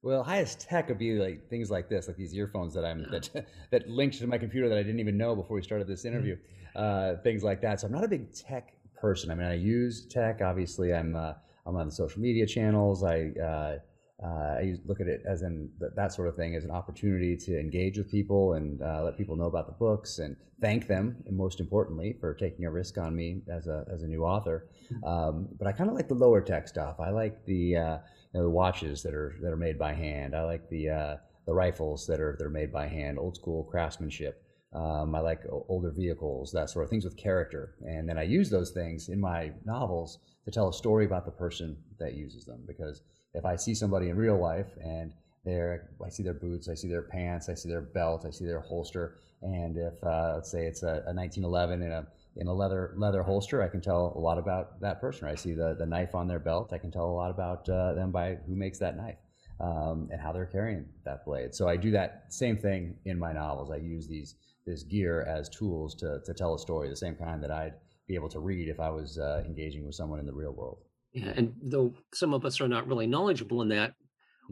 Well, 0.02 0.22
highest 0.22 0.60
tech 0.60 0.88
would 0.90 0.98
be 0.98 1.14
like 1.14 1.48
things 1.48 1.70
like 1.70 1.88
this, 1.88 2.08
like 2.08 2.18
these 2.18 2.34
earphones 2.34 2.74
that 2.74 2.84
I'm 2.84 3.06
that 3.10 3.30
that 3.70 3.88
linked 3.88 4.18
to 4.18 4.26
my 4.26 4.36
computer 4.36 4.68
that 4.68 4.76
I 4.76 4.82
didn't 4.82 5.00
even 5.00 5.16
know 5.16 5.34
before 5.34 5.56
we 5.56 5.62
started 5.62 5.88
this 5.88 6.04
interview. 6.04 6.36
Uh, 6.74 7.16
things 7.22 7.42
like 7.42 7.62
that. 7.62 7.80
So 7.80 7.86
I'm 7.86 7.92
not 7.92 8.04
a 8.04 8.08
big 8.08 8.34
tech 8.34 8.74
person. 8.94 9.30
I 9.30 9.34
mean, 9.34 9.46
I 9.46 9.54
use 9.54 10.06
tech. 10.06 10.42
Obviously, 10.42 10.92
I'm 10.92 11.16
uh, 11.16 11.32
I'm 11.64 11.74
on 11.74 11.86
the 11.86 11.92
social 11.92 12.20
media 12.20 12.46
channels. 12.46 13.02
I 13.02 13.30
uh, 13.42 13.78
uh, 14.22 14.56
I 14.60 14.74
look 14.86 15.00
at 15.00 15.08
it 15.08 15.22
as 15.28 15.42
in 15.42 15.68
that, 15.78 15.94
that, 15.96 16.12
sort 16.12 16.28
of 16.28 16.36
thing 16.36 16.54
as 16.54 16.64
an 16.64 16.70
opportunity 16.70 17.36
to 17.36 17.60
engage 17.60 17.98
with 17.98 18.10
people 18.10 18.54
and 18.54 18.80
uh, 18.80 19.02
let 19.04 19.18
people 19.18 19.36
know 19.36 19.44
about 19.44 19.66
the 19.66 19.74
books 19.74 20.20
and 20.20 20.36
thank 20.58 20.86
them, 20.86 21.22
and 21.26 21.36
most 21.36 21.60
importantly, 21.60 22.16
for 22.18 22.32
taking 22.32 22.64
a 22.64 22.70
risk 22.70 22.96
on 22.96 23.14
me 23.14 23.42
as 23.50 23.66
a, 23.66 23.84
as 23.92 24.02
a 24.02 24.06
new 24.06 24.24
author. 24.24 24.68
Mm-hmm. 24.90 25.04
Um, 25.04 25.48
but 25.58 25.68
I 25.68 25.72
kind 25.72 25.90
of 25.90 25.96
like 25.96 26.08
the 26.08 26.14
lower 26.14 26.40
tech 26.40 26.66
stuff. 26.66 26.96
I 26.98 27.10
like 27.10 27.44
the 27.44 27.76
uh, 27.76 27.98
you 28.32 28.40
know, 28.40 28.44
the 28.44 28.50
watches 28.50 29.02
that 29.02 29.12
are 29.12 29.36
that 29.42 29.52
are 29.52 29.56
made 29.56 29.78
by 29.78 29.92
hand. 29.92 30.34
I 30.34 30.44
like 30.44 30.66
the 30.70 30.88
uh, 30.88 31.16
the 31.44 31.52
rifles 31.52 32.06
that 32.06 32.18
are 32.18 32.36
that 32.38 32.44
are 32.44 32.50
made 32.50 32.72
by 32.72 32.86
hand, 32.86 33.18
old 33.18 33.36
school 33.36 33.64
craftsmanship. 33.64 34.42
Um, 34.72 35.14
I 35.14 35.20
like 35.20 35.42
older 35.68 35.90
vehicles, 35.90 36.52
that 36.52 36.70
sort 36.70 36.84
of 36.84 36.90
things 36.90 37.04
with 37.04 37.16
character, 37.16 37.76
and 37.86 38.08
then 38.08 38.18
I 38.18 38.24
use 38.24 38.50
those 38.50 38.70
things 38.70 39.08
in 39.08 39.20
my 39.20 39.52
novels 39.64 40.18
to 40.44 40.50
tell 40.50 40.68
a 40.68 40.72
story 40.72 41.04
about 41.04 41.24
the 41.24 41.30
person 41.30 41.76
that 41.98 42.14
uses 42.14 42.44
them 42.44 42.62
because 42.66 43.02
if 43.36 43.44
I 43.44 43.56
see 43.56 43.74
somebody 43.74 44.08
in 44.08 44.16
real 44.16 44.40
life 44.40 44.66
and 44.82 45.12
they're, 45.44 45.90
I 46.04 46.08
see 46.08 46.22
their 46.22 46.34
boots, 46.34 46.68
I 46.68 46.74
see 46.74 46.88
their 46.88 47.02
pants, 47.02 47.48
I 47.48 47.54
see 47.54 47.68
their 47.68 47.82
belt, 47.82 48.24
I 48.26 48.30
see 48.30 48.46
their 48.46 48.60
holster, 48.60 49.18
and 49.42 49.76
if 49.76 49.94
uh, 50.02 50.32
let's 50.34 50.50
say 50.50 50.66
it's 50.66 50.82
a, 50.82 51.04
a 51.06 51.14
1911 51.14 51.82
in 51.82 51.92
a 51.92 52.06
in 52.36 52.48
a 52.48 52.52
leather 52.52 52.94
leather 52.96 53.22
holster, 53.22 53.62
I 53.62 53.68
can 53.68 53.80
tell 53.80 54.12
a 54.16 54.18
lot 54.18 54.38
about 54.38 54.80
that 54.80 55.00
person. 55.00 55.26
Or 55.26 55.30
I 55.30 55.34
see 55.34 55.54
the, 55.54 55.74
the 55.78 55.86
knife 55.86 56.14
on 56.14 56.26
their 56.26 56.38
belt, 56.38 56.72
I 56.72 56.78
can 56.78 56.90
tell 56.90 57.06
a 57.06 57.12
lot 57.12 57.30
about 57.30 57.68
uh, 57.68 57.94
them 57.94 58.10
by 58.10 58.38
who 58.46 58.54
makes 58.56 58.78
that 58.78 58.96
knife 58.96 59.18
um, 59.60 60.08
and 60.10 60.20
how 60.20 60.32
they're 60.32 60.46
carrying 60.46 60.86
that 61.04 61.24
blade. 61.24 61.54
So 61.54 61.68
I 61.68 61.76
do 61.76 61.90
that 61.92 62.24
same 62.28 62.56
thing 62.56 62.96
in 63.04 63.18
my 63.18 63.32
novels. 63.32 63.70
I 63.70 63.76
use 63.76 64.06
these 64.08 64.34
this 64.66 64.82
gear 64.82 65.22
as 65.22 65.48
tools 65.48 65.94
to 65.96 66.20
to 66.24 66.34
tell 66.34 66.54
a 66.54 66.58
story, 66.58 66.88
the 66.88 66.96
same 66.96 67.14
kind 67.14 67.42
that 67.42 67.50
I'd 67.50 67.74
be 68.08 68.14
able 68.14 68.28
to 68.30 68.40
read 68.40 68.68
if 68.68 68.80
I 68.80 68.90
was 68.90 69.18
uh, 69.18 69.42
engaging 69.46 69.84
with 69.84 69.94
someone 69.94 70.18
in 70.18 70.26
the 70.26 70.32
real 70.32 70.52
world. 70.52 70.78
Yeah, 71.12 71.32
and 71.36 71.54
though 71.62 71.94
some 72.12 72.34
of 72.34 72.44
us 72.44 72.60
are 72.60 72.68
not 72.68 72.86
really 72.86 73.06
knowledgeable 73.06 73.62
in 73.62 73.68
that, 73.70 73.94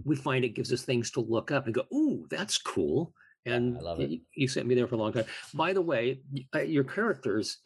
we 0.05 0.17
find 0.17 0.45
it 0.45 0.55
gives 0.55 0.73
us 0.73 0.83
things 0.83 1.11
to 1.13 1.21
look 1.21 1.51
up 1.51 1.67
and 1.67 1.75
go, 1.75 1.85
"Ooh, 1.93 2.27
that's 2.31 2.59
cool." 2.59 3.13
And 3.47 3.79
you, 3.99 4.21
you 4.35 4.49
sent 4.49 4.67
me 4.67 4.75
there 4.75 4.87
for 4.87 4.95
a 4.95 4.99
long 4.99 5.13
time. 5.13 5.27
By 5.53 5.75
the 5.75 5.83
way, 5.83 6.21
uh, 6.55 6.61
your 6.61 6.85
characters 6.85 7.59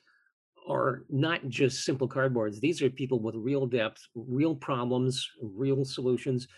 are 0.68 1.04
not 1.08 1.48
just 1.48 1.84
simple 1.84 2.08
cardboards. 2.08 2.60
These 2.60 2.82
are 2.82 2.90
people 2.90 3.20
with 3.20 3.34
real 3.36 3.66
depth, 3.66 4.06
real 4.14 4.54
problems, 4.54 5.28
real 5.40 5.84
solutions. 5.84 6.48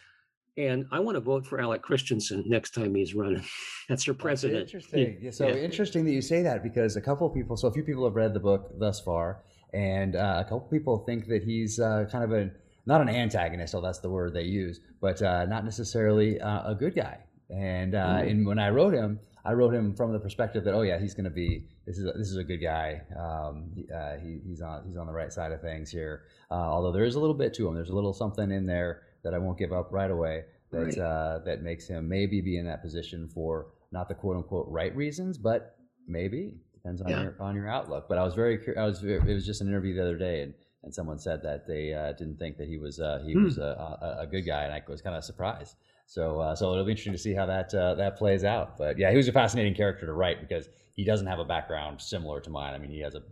And 0.57 0.87
I 0.91 0.99
want 0.99 1.17
to 1.17 1.21
vote 1.21 1.47
for 1.47 1.61
Alec 1.61 1.83
Christensen 1.83 2.45
next 2.47 2.75
time 2.75 2.95
he's 2.95 3.15
running. 3.15 3.45
That's 3.89 4.07
your 4.07 4.15
president. 4.15 4.61
That's 4.61 4.75
interesting. 4.75 5.19
Yeah. 5.23 5.31
So 5.31 5.49
yeah. 5.49 5.55
interesting 5.55 6.05
that 6.05 6.13
you 6.13 6.23
say 6.23 6.43
that 6.43 6.63
because 6.63 6.97
a 6.97 7.01
couple 7.01 7.27
of 7.27 7.35
people, 7.35 7.57
so 7.57 7.69
a 7.69 7.73
few 7.73 7.85
people 7.85 8.05
have 8.05 8.17
read 8.17 8.35
the 8.35 8.41
book 8.41 8.73
thus 8.79 9.01
far, 9.01 9.43
and 9.73 10.17
uh, 10.17 10.37
a 10.41 10.45
couple 10.45 10.61
people 10.71 10.99
think 10.99 11.27
that 11.29 11.43
he's 11.43 11.79
uh, 11.81 12.07
kind 12.11 12.25
of 12.25 12.33
a 12.33 12.50
not 12.87 13.00
an 13.00 13.09
antagonist, 13.09 13.73
so 13.73 13.81
that's 13.81 13.99
the 13.99 14.11
word 14.11 14.35
they 14.35 14.43
use, 14.43 14.81
but 15.00 15.21
uh, 15.23 15.45
not 15.45 15.65
necessarily 15.65 16.41
uh, 16.41 16.71
a 16.71 16.75
good 16.75 16.95
guy. 16.95 17.19
And, 17.50 17.93
mm-hmm. 17.93 18.29
and 18.29 18.47
when 18.47 18.59
I 18.59 18.71
wrote 18.71 18.95
him, 18.95 19.21
I 19.45 19.53
wrote 19.53 19.75
him 19.75 19.95
from 19.95 20.12
the 20.12 20.19
perspective 20.19 20.65
that 20.65 20.75
oh 20.75 20.83
yeah 20.83 20.99
he's 20.99 21.15
going 21.15 21.25
to 21.25 21.31
be 21.31 21.67
this 21.87 21.99
is 21.99 22.05
a, 22.05 22.12
this 22.12 22.29
is 22.29 22.37
a 22.37 22.45
good 22.45 22.59
guy 22.59 23.03
um, 23.19 23.73
uh, 23.95 24.17
he, 24.17 24.41
he's 24.47 24.61
on 24.61 24.85
he's 24.87 24.97
on 24.97 25.07
the 25.07 25.12
right 25.12 25.33
side 25.33 25.53
of 25.53 25.61
things 25.61 25.91
here 25.91 26.25
uh, 26.50 26.55
although 26.55 26.93
there 26.93 27.05
is 27.05 27.15
a 27.15 27.21
little 27.21 27.35
bit 27.35 27.55
to 27.55 27.67
him 27.67 27.75
there's 27.75 27.91
a 27.91 27.95
little 27.95 28.12
something 28.12 28.50
in 28.50 28.67
there 28.67 29.03
that 29.25 29.35
I 29.35 29.39
won't 29.39 29.59
give 29.59 29.73
up 29.73 29.89
right 29.91 30.11
away 30.11 30.45
that 30.73 30.79
right. 30.79 30.99
Uh, 30.99 31.41
that 31.45 31.62
makes 31.62 31.89
him 31.89 32.09
maybe 32.09 32.41
be 32.41 32.59
in 32.59 32.67
that 32.67 32.83
position 32.83 33.29
for 33.29 33.69
not 33.93 34.09
the 34.09 34.15
quote 34.15 34.37
unquote 34.37 34.67
right 34.69 34.95
reasons 34.95 35.39
but 35.39 35.77
maybe 36.07 36.55
depends 36.83 37.01
on 37.03 37.09
yeah. 37.09 37.23
your 37.23 37.37
on 37.41 37.55
your 37.55 37.69
outlook 37.69 38.07
but 38.09 38.19
I 38.19 38.25
was 38.25 38.35
very 38.35 38.59
I 38.77 38.85
was 38.85 39.03
it 39.05 39.25
was 39.25 39.47
just 39.47 39.61
an 39.61 39.69
interview 39.69 39.95
the 39.95 40.03
other 40.03 40.19
day 40.19 40.43
and 40.43 40.55
and 40.83 40.95
someone 40.95 41.19
said 41.19 41.43
that 41.43 41.67
they 41.67 41.93
uh, 41.93 42.13
didn't 42.13 42.39
think 42.39 42.57
that 42.57 42.69
he 42.69 42.79
was 42.79 43.01
uh, 43.01 43.23
he 43.25 43.33
hmm. 43.35 43.45
was 43.45 43.59
a, 43.59 43.63
a, 43.63 44.23
a, 44.23 44.27
good 44.27 44.43
guy, 44.43 44.65
and 44.65 44.73
I 44.73 44.83
was 44.89 45.03
kind 45.03 45.17
of 45.17 45.25
surprised. 45.25 45.77
So 46.07 46.41
uh, 46.41 46.57
so 46.57 46.73
it'll 46.73 46.85
be 46.85 46.93
interesting 46.93 47.13
to 47.13 47.19
see 47.19 47.35
how 47.35 47.47
that 47.47 47.73
uh, 47.75 47.95
that 47.97 48.17
plays 48.17 48.45
out. 48.45 48.79
But 48.79 48.99
yeah, 48.99 49.11
he 49.11 49.17
was 49.17 49.29
a 49.29 49.33
fascinating 49.33 49.75
character 49.75 50.07
to 50.07 50.13
write 50.13 50.41
because 50.41 50.69
he 50.95 51.05
doesn't 51.05 51.27
have 51.27 51.39
a 51.39 51.45
background 51.45 52.01
similar 52.01 52.41
to 52.41 52.51
mine. 52.51 52.75
I 52.75 52.79
mean, 52.79 52.91
he 52.91 53.01
has 53.01 53.15
a 53.15 53.23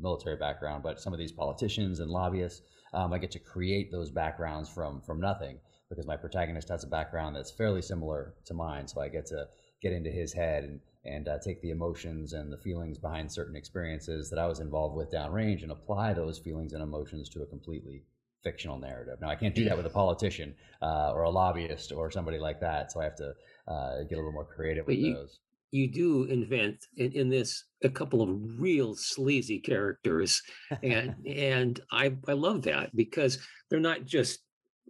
military 0.00 0.36
background, 0.36 0.82
but 0.82 1.00
some 1.00 1.12
of 1.12 1.18
these 1.18 1.32
politicians 1.32 2.00
and 2.00 2.10
lobbyists, 2.10 2.62
um, 2.94 3.12
I 3.12 3.18
get 3.18 3.30
to 3.32 3.38
create 3.38 3.90
those 3.90 4.10
backgrounds 4.10 4.68
from 4.68 5.02
from 5.02 5.20
nothing 5.20 5.58
because 5.88 6.06
my 6.06 6.16
protagonist 6.16 6.68
has 6.68 6.84
a 6.84 6.86
background 6.86 7.36
that's 7.36 7.50
fairly 7.50 7.82
similar 7.82 8.34
to 8.46 8.54
mine. 8.54 8.86
So 8.86 9.00
I 9.00 9.08
get 9.08 9.26
to 9.26 9.46
get 9.82 9.92
into 9.92 10.10
his 10.10 10.32
head 10.32 10.64
and 10.64 10.80
and 11.04 11.28
uh, 11.28 11.38
take 11.38 11.60
the 11.62 11.70
emotions 11.70 12.32
and 12.32 12.52
the 12.52 12.56
feelings 12.56 12.98
behind 12.98 13.30
certain 13.30 13.56
experiences 13.56 14.30
that 14.30 14.38
I 14.38 14.46
was 14.46 14.60
involved 14.60 14.96
with 14.96 15.10
downrange 15.10 15.62
and 15.62 15.72
apply 15.72 16.12
those 16.12 16.38
feelings 16.38 16.72
and 16.72 16.82
emotions 16.82 17.28
to 17.30 17.42
a 17.42 17.46
completely 17.46 18.04
fictional 18.42 18.78
narrative. 18.78 19.18
Now, 19.20 19.28
I 19.28 19.36
can't 19.36 19.54
do 19.54 19.64
that 19.64 19.76
with 19.76 19.86
a 19.86 19.90
politician 19.90 20.54
uh, 20.80 21.12
or 21.12 21.22
a 21.22 21.30
lobbyist 21.30 21.92
or 21.92 22.10
somebody 22.10 22.38
like 22.38 22.60
that, 22.60 22.92
so 22.92 23.00
I 23.00 23.04
have 23.04 23.16
to 23.16 23.34
uh, 23.68 24.02
get 24.08 24.14
a 24.14 24.18
little 24.18 24.32
more 24.32 24.44
creative 24.44 24.86
but 24.86 24.92
with 24.92 25.04
you, 25.04 25.14
those. 25.14 25.40
You 25.70 25.90
do 25.90 26.24
invent 26.24 26.86
in, 26.96 27.12
in, 27.12 27.28
this 27.30 27.64
a 27.82 27.88
couple 27.88 28.20
of 28.20 28.28
real 28.58 28.94
sleazy 28.94 29.58
characters, 29.58 30.42
and 30.82 31.14
and 31.26 31.80
I 31.90 32.14
I 32.28 32.32
love 32.32 32.62
that 32.62 32.94
because 32.94 33.38
they're 33.70 33.80
not 33.80 34.04
just 34.04 34.40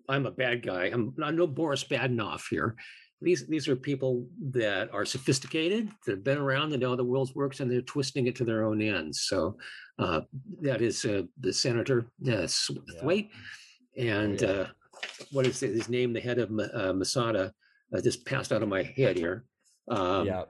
I'm 0.08 0.26
a 0.26 0.32
bad 0.32 0.62
guy. 0.66 0.86
I'm, 0.86 1.14
I'm 1.22 1.36
no 1.36 1.46
Boris 1.46 1.84
Badenov 1.84 2.42
here 2.50 2.76
these 3.22 3.46
these 3.46 3.68
are 3.68 3.76
people 3.76 4.26
that 4.50 4.92
are 4.92 5.04
sophisticated, 5.04 5.88
that 6.04 6.12
have 6.12 6.24
been 6.24 6.38
around, 6.38 6.70
that 6.70 6.78
know 6.78 6.90
how 6.90 6.96
the 6.96 7.04
world 7.04 7.30
works, 7.34 7.60
and 7.60 7.70
they're 7.70 7.82
twisting 7.82 8.26
it 8.26 8.36
to 8.36 8.44
their 8.44 8.64
own 8.64 8.82
ends. 8.82 9.22
So 9.22 9.56
uh, 9.98 10.22
that 10.60 10.82
is 10.82 11.04
uh, 11.04 11.22
the 11.40 11.52
senator 11.52 12.06
uh, 12.30 12.46
Thwaite, 13.00 13.30
and 13.96 14.40
yeah. 14.40 14.48
uh, 14.48 14.66
what 15.30 15.46
is 15.46 15.60
his 15.60 15.88
name? 15.88 16.12
The 16.12 16.20
head 16.20 16.38
of 16.38 16.50
uh, 16.50 16.92
Masada 16.92 17.52
uh, 17.94 18.00
just 18.00 18.24
passed 18.26 18.52
out 18.52 18.62
of 18.62 18.68
my 18.68 18.82
head 18.82 19.16
here. 19.16 19.44
Um, 19.88 20.26
yeah, 20.26 20.44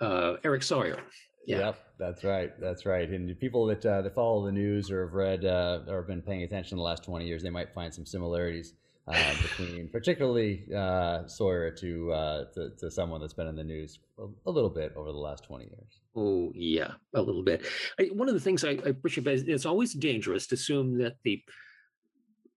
uh, 0.00 0.36
Eric 0.44 0.62
Sawyer. 0.62 0.98
Yeah. 1.46 1.58
Yep, 1.58 1.78
that's 1.98 2.24
right. 2.24 2.60
That's 2.60 2.86
right. 2.86 3.08
And 3.08 3.38
people 3.40 3.66
that 3.66 3.84
uh, 3.84 4.02
that 4.02 4.14
follow 4.14 4.44
the 4.44 4.52
news 4.52 4.90
or 4.90 5.06
have 5.06 5.14
read 5.14 5.44
uh, 5.44 5.80
or 5.88 5.98
have 5.98 6.06
been 6.06 6.22
paying 6.22 6.44
attention 6.44 6.76
in 6.76 6.78
the 6.78 6.84
last 6.84 7.02
twenty 7.02 7.26
years, 7.26 7.42
they 7.42 7.50
might 7.50 7.74
find 7.74 7.92
some 7.92 8.06
similarities 8.06 8.74
uh, 9.08 9.34
between 9.42 9.88
particularly 9.88 10.64
uh, 10.74 11.26
Sawyer 11.26 11.70
to, 11.72 12.12
uh, 12.12 12.44
to, 12.54 12.70
to 12.78 12.90
someone 12.90 13.20
that's 13.20 13.32
been 13.32 13.48
in 13.48 13.56
the 13.56 13.64
news 13.64 13.98
a, 14.46 14.50
little 14.50 14.70
bit 14.70 14.92
over 14.96 15.10
the 15.10 15.18
last 15.18 15.44
twenty 15.44 15.64
years. 15.64 16.00
Oh 16.14 16.52
yeah, 16.54 16.92
a 17.14 17.22
little 17.22 17.42
bit. 17.42 17.66
I, 17.98 18.04
one 18.12 18.28
of 18.28 18.34
the 18.34 18.40
things 18.40 18.64
I, 18.64 18.70
I 18.70 18.90
appreciate 18.90 19.26
is 19.26 19.42
it's 19.42 19.66
always 19.66 19.94
dangerous 19.94 20.46
to 20.48 20.54
assume 20.54 20.98
that 20.98 21.16
the 21.24 21.42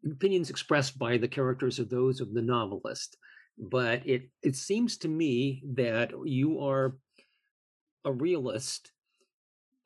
opinions 0.06 0.52
expressed 0.52 1.00
by 1.00 1.18
the 1.18 1.28
characters 1.28 1.80
are 1.80 1.86
those 1.86 2.22
of 2.22 2.34
the 2.34 2.42
novelist, 2.42 3.18
but 3.58 4.06
it 4.06 4.30
it 4.44 4.56
seems 4.56 4.98
to 4.98 5.08
me 5.08 5.64
that 5.74 6.12
you 6.25 6.60
are 6.60 6.96
a 8.06 8.12
realist 8.12 8.92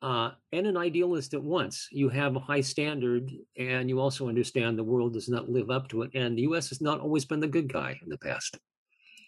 uh, 0.02 0.30
and 0.52 0.66
an 0.66 0.76
idealist 0.76 1.34
at 1.34 1.42
once. 1.42 1.88
You 1.90 2.08
have 2.08 2.36
a 2.36 2.40
high 2.40 2.60
standard, 2.60 3.30
and 3.56 3.88
you 3.88 4.00
also 4.00 4.28
understand 4.28 4.78
the 4.78 4.84
world 4.84 5.12
does 5.12 5.28
not 5.28 5.48
live 5.48 5.70
up 5.70 5.88
to 5.88 6.02
it. 6.02 6.10
And 6.14 6.36
the 6.36 6.42
U.S. 6.42 6.68
has 6.70 6.80
not 6.80 7.00
always 7.00 7.24
been 7.24 7.40
the 7.40 7.48
good 7.48 7.72
guy 7.72 7.98
in 8.02 8.08
the 8.08 8.18
past. 8.18 8.58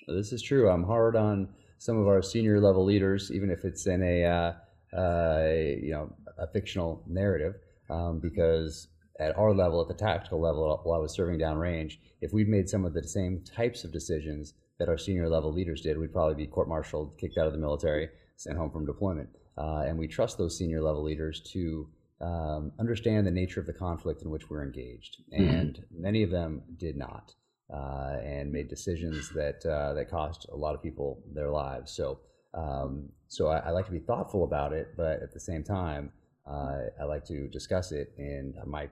This 0.08 0.32
is 0.32 0.42
true. 0.42 0.70
I'm 0.70 0.84
hard 0.84 1.14
on 1.16 1.48
some 1.78 1.98
of 1.98 2.06
our 2.06 2.22
senior 2.22 2.60
level 2.60 2.84
leaders, 2.84 3.30
even 3.32 3.50
if 3.50 3.64
it's 3.64 3.86
in 3.86 4.02
a 4.02 4.24
uh, 4.24 4.52
uh, 4.96 5.48
you 5.50 5.92
know 5.92 6.12
a 6.38 6.46
fictional 6.46 7.04
narrative, 7.06 7.54
um, 7.90 8.20
because 8.20 8.88
at 9.20 9.36
our 9.36 9.52
level, 9.52 9.80
at 9.80 9.88
the 9.88 9.94
tactical 9.94 10.40
level, 10.40 10.80
while 10.84 10.98
I 10.98 11.02
was 11.02 11.12
serving 11.12 11.38
downrange, 11.38 11.98
if 12.20 12.32
we'd 12.32 12.48
made 12.48 12.68
some 12.68 12.84
of 12.84 12.94
the 12.94 13.02
same 13.02 13.42
types 13.44 13.84
of 13.84 13.92
decisions 13.92 14.54
that 14.78 14.88
our 14.88 14.98
senior 14.98 15.28
level 15.28 15.52
leaders 15.52 15.82
did, 15.82 15.98
we'd 15.98 16.12
probably 16.12 16.34
be 16.34 16.46
court-martialed, 16.46 17.18
kicked 17.18 17.38
out 17.38 17.46
of 17.46 17.52
the 17.52 17.58
military, 17.58 18.08
sent 18.36 18.56
home 18.56 18.70
from 18.70 18.86
deployment. 18.86 19.28
Uh, 19.56 19.84
and 19.86 19.98
we 19.98 20.08
trust 20.08 20.38
those 20.38 20.56
senior 20.56 20.80
level 20.80 21.02
leaders 21.02 21.40
to 21.52 21.88
um, 22.20 22.72
understand 22.78 23.26
the 23.26 23.30
nature 23.30 23.60
of 23.60 23.66
the 23.66 23.72
conflict 23.72 24.22
in 24.22 24.30
which 24.30 24.48
we're 24.48 24.62
engaged. 24.62 25.22
Mm-hmm. 25.32 25.44
And 25.44 25.84
many 25.90 26.22
of 26.22 26.30
them 26.30 26.62
did 26.76 26.96
not, 26.96 27.34
uh, 27.72 28.16
and 28.22 28.52
made 28.52 28.68
decisions 28.68 29.28
that 29.30 29.62
that 29.62 30.06
uh, 30.06 30.10
cost 30.10 30.46
a 30.52 30.56
lot 30.56 30.74
of 30.74 30.82
people 30.82 31.22
their 31.34 31.50
lives. 31.50 31.92
So, 31.92 32.20
um, 32.54 33.08
so 33.28 33.48
I, 33.48 33.58
I, 33.58 33.70
like 33.70 33.86
to 33.86 33.92
be 33.92 33.98
thoughtful 33.98 34.44
about 34.44 34.72
it, 34.72 34.94
but 34.96 35.22
at 35.22 35.32
the 35.32 35.40
same 35.40 35.64
time, 35.64 36.12
uh, 36.46 36.82
I 37.00 37.04
like 37.04 37.24
to 37.26 37.48
discuss 37.48 37.92
it. 37.92 38.12
And 38.18 38.54
my 38.66 38.88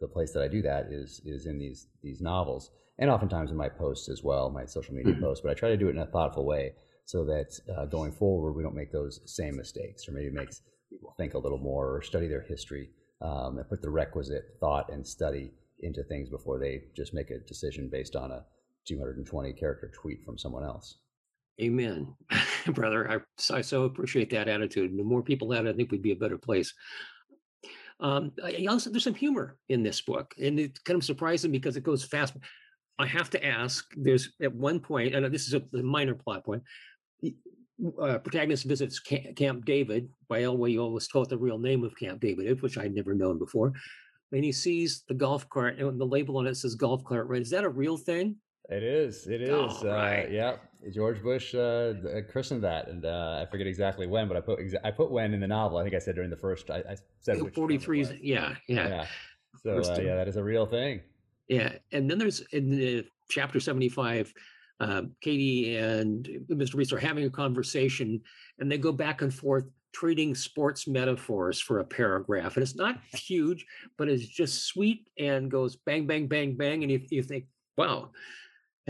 the 0.00 0.08
place 0.08 0.32
that 0.32 0.42
I 0.42 0.48
do 0.48 0.62
that 0.62 0.86
is 0.90 1.20
is 1.24 1.46
in 1.46 1.58
these 1.58 1.86
these 2.02 2.20
novels, 2.20 2.70
and 2.98 3.10
oftentimes 3.10 3.50
in 3.50 3.56
my 3.56 3.68
posts 3.68 4.08
as 4.08 4.22
well, 4.22 4.50
my 4.50 4.66
social 4.66 4.94
media 4.94 5.14
mm-hmm. 5.14 5.24
posts. 5.24 5.42
But 5.42 5.50
I 5.50 5.54
try 5.54 5.70
to 5.70 5.76
do 5.76 5.88
it 5.88 5.96
in 5.96 5.98
a 5.98 6.06
thoughtful 6.06 6.44
way 6.44 6.74
so 7.10 7.24
that 7.24 7.58
uh, 7.76 7.86
going 7.86 8.12
forward 8.12 8.52
we 8.52 8.62
don't 8.62 8.76
make 8.76 8.92
those 8.92 9.20
same 9.26 9.56
mistakes 9.56 10.08
or 10.08 10.12
maybe 10.12 10.30
makes 10.30 10.62
people 10.88 11.12
think 11.16 11.34
a 11.34 11.38
little 11.38 11.58
more 11.58 11.96
or 11.96 12.02
study 12.02 12.28
their 12.28 12.42
history 12.42 12.88
um, 13.20 13.58
and 13.58 13.68
put 13.68 13.82
the 13.82 13.90
requisite 13.90 14.44
thought 14.60 14.92
and 14.92 15.04
study 15.04 15.50
into 15.80 16.04
things 16.04 16.28
before 16.28 16.60
they 16.60 16.84
just 16.96 17.12
make 17.12 17.30
a 17.30 17.40
decision 17.48 17.88
based 17.90 18.14
on 18.14 18.30
a 18.30 18.44
220 18.86 19.52
character 19.54 19.90
tweet 19.92 20.22
from 20.24 20.38
someone 20.38 20.62
else. 20.62 20.98
Amen, 21.60 22.14
brother. 22.74 23.10
I, 23.10 23.54
I 23.56 23.60
so 23.60 23.84
appreciate 23.84 24.30
that 24.30 24.46
attitude. 24.46 24.96
The 24.96 25.02
more 25.02 25.22
people 25.22 25.50
had, 25.50 25.66
I 25.66 25.72
think 25.72 25.90
we'd 25.90 26.02
be 26.02 26.12
a 26.12 26.16
better 26.16 26.38
place. 26.38 26.72
Um, 27.98 28.30
I 28.42 28.66
also, 28.68 28.88
there's 28.88 29.04
some 29.04 29.14
humor 29.14 29.56
in 29.68 29.82
this 29.82 30.00
book, 30.00 30.32
and 30.40 30.60
it 30.60 30.78
kind 30.84 30.96
of 30.96 31.04
surprising 31.04 31.50
because 31.50 31.76
it 31.76 31.82
goes 31.82 32.04
fast. 32.04 32.36
I 33.00 33.06
have 33.06 33.30
to 33.30 33.44
ask. 33.44 33.84
There's 33.96 34.30
at 34.40 34.54
one 34.54 34.78
point, 34.78 35.14
and 35.14 35.26
this 35.34 35.48
is 35.48 35.54
a, 35.54 35.62
a 35.76 35.82
minor 35.82 36.14
plot 36.14 36.44
point 36.44 36.62
uh, 38.00 38.18
protagonist 38.18 38.64
visits 38.64 38.98
Camp, 38.98 39.36
Camp 39.36 39.64
David. 39.64 40.08
By 40.28 40.42
the 40.42 40.52
way, 40.52 40.70
you 40.70 40.82
always 40.82 41.08
told 41.08 41.30
the 41.30 41.38
real 41.38 41.58
name 41.58 41.84
of 41.84 41.96
Camp 41.96 42.20
David, 42.20 42.62
which 42.62 42.78
I'd 42.78 42.94
never 42.94 43.14
known 43.14 43.38
before. 43.38 43.72
And 44.32 44.44
he 44.44 44.52
sees 44.52 45.02
the 45.08 45.14
golf 45.14 45.48
cart, 45.48 45.78
and 45.78 46.00
the 46.00 46.04
label 46.04 46.36
on 46.38 46.46
it 46.46 46.54
says 46.56 46.74
golf 46.74 47.02
cart. 47.04 47.26
Right? 47.28 47.42
Is 47.42 47.50
that 47.50 47.64
a 47.64 47.68
real 47.68 47.96
thing? 47.96 48.36
It 48.68 48.84
is. 48.84 49.26
It 49.26 49.42
is. 49.42 49.50
Oh, 49.50 49.80
right. 49.84 50.26
uh, 50.26 50.28
yeah. 50.30 50.56
George 50.94 51.22
Bush 51.22 51.54
uh, 51.54 51.94
christened 52.30 52.62
that, 52.64 52.88
and 52.88 53.04
uh, 53.04 53.44
I 53.46 53.50
forget 53.50 53.66
exactly 53.66 54.06
when, 54.06 54.28
but 54.28 54.36
I 54.36 54.40
put 54.40 54.60
exa- 54.60 54.80
I 54.84 54.90
put 54.90 55.10
when 55.10 55.34
in 55.34 55.40
the 55.40 55.48
novel. 55.48 55.78
I 55.78 55.82
think 55.82 55.94
I 55.94 55.98
said 55.98 56.14
during 56.14 56.30
the 56.30 56.36
first. 56.36 56.70
I, 56.70 56.78
I 56.88 56.96
said 57.20 57.38
forty 57.54 57.76
three. 57.76 58.06
Yeah, 58.22 58.54
yeah. 58.68 58.88
Yeah. 58.88 59.06
So 59.62 59.78
uh, 59.78 60.00
yeah, 60.00 60.14
that 60.14 60.28
is 60.28 60.36
a 60.36 60.42
real 60.42 60.64
thing. 60.64 61.00
Yeah, 61.48 61.72
and 61.92 62.08
then 62.08 62.18
there's 62.18 62.40
in 62.52 62.70
the 62.70 63.04
chapter 63.28 63.60
seventy 63.60 63.88
five 63.88 64.32
uh, 64.80 65.02
Katie 65.20 65.76
and 65.76 66.26
Mr. 66.50 66.74
Reese 66.74 66.92
are 66.92 66.98
having 66.98 67.24
a 67.24 67.30
conversation, 67.30 68.20
and 68.58 68.72
they 68.72 68.78
go 68.78 68.92
back 68.92 69.22
and 69.22 69.32
forth 69.32 69.64
trading 69.92 70.34
sports 70.34 70.86
metaphors 70.86 71.60
for 71.60 71.80
a 71.80 71.84
paragraph. 71.84 72.56
And 72.56 72.62
it's 72.62 72.76
not 72.76 72.98
huge, 73.12 73.66
but 73.98 74.08
it's 74.08 74.26
just 74.26 74.66
sweet 74.66 75.08
and 75.18 75.50
goes 75.50 75.76
bang, 75.76 76.06
bang, 76.06 76.26
bang, 76.26 76.56
bang. 76.56 76.82
And 76.82 76.90
you, 76.90 77.00
you 77.10 77.22
think, 77.22 77.44
wow, 77.76 78.10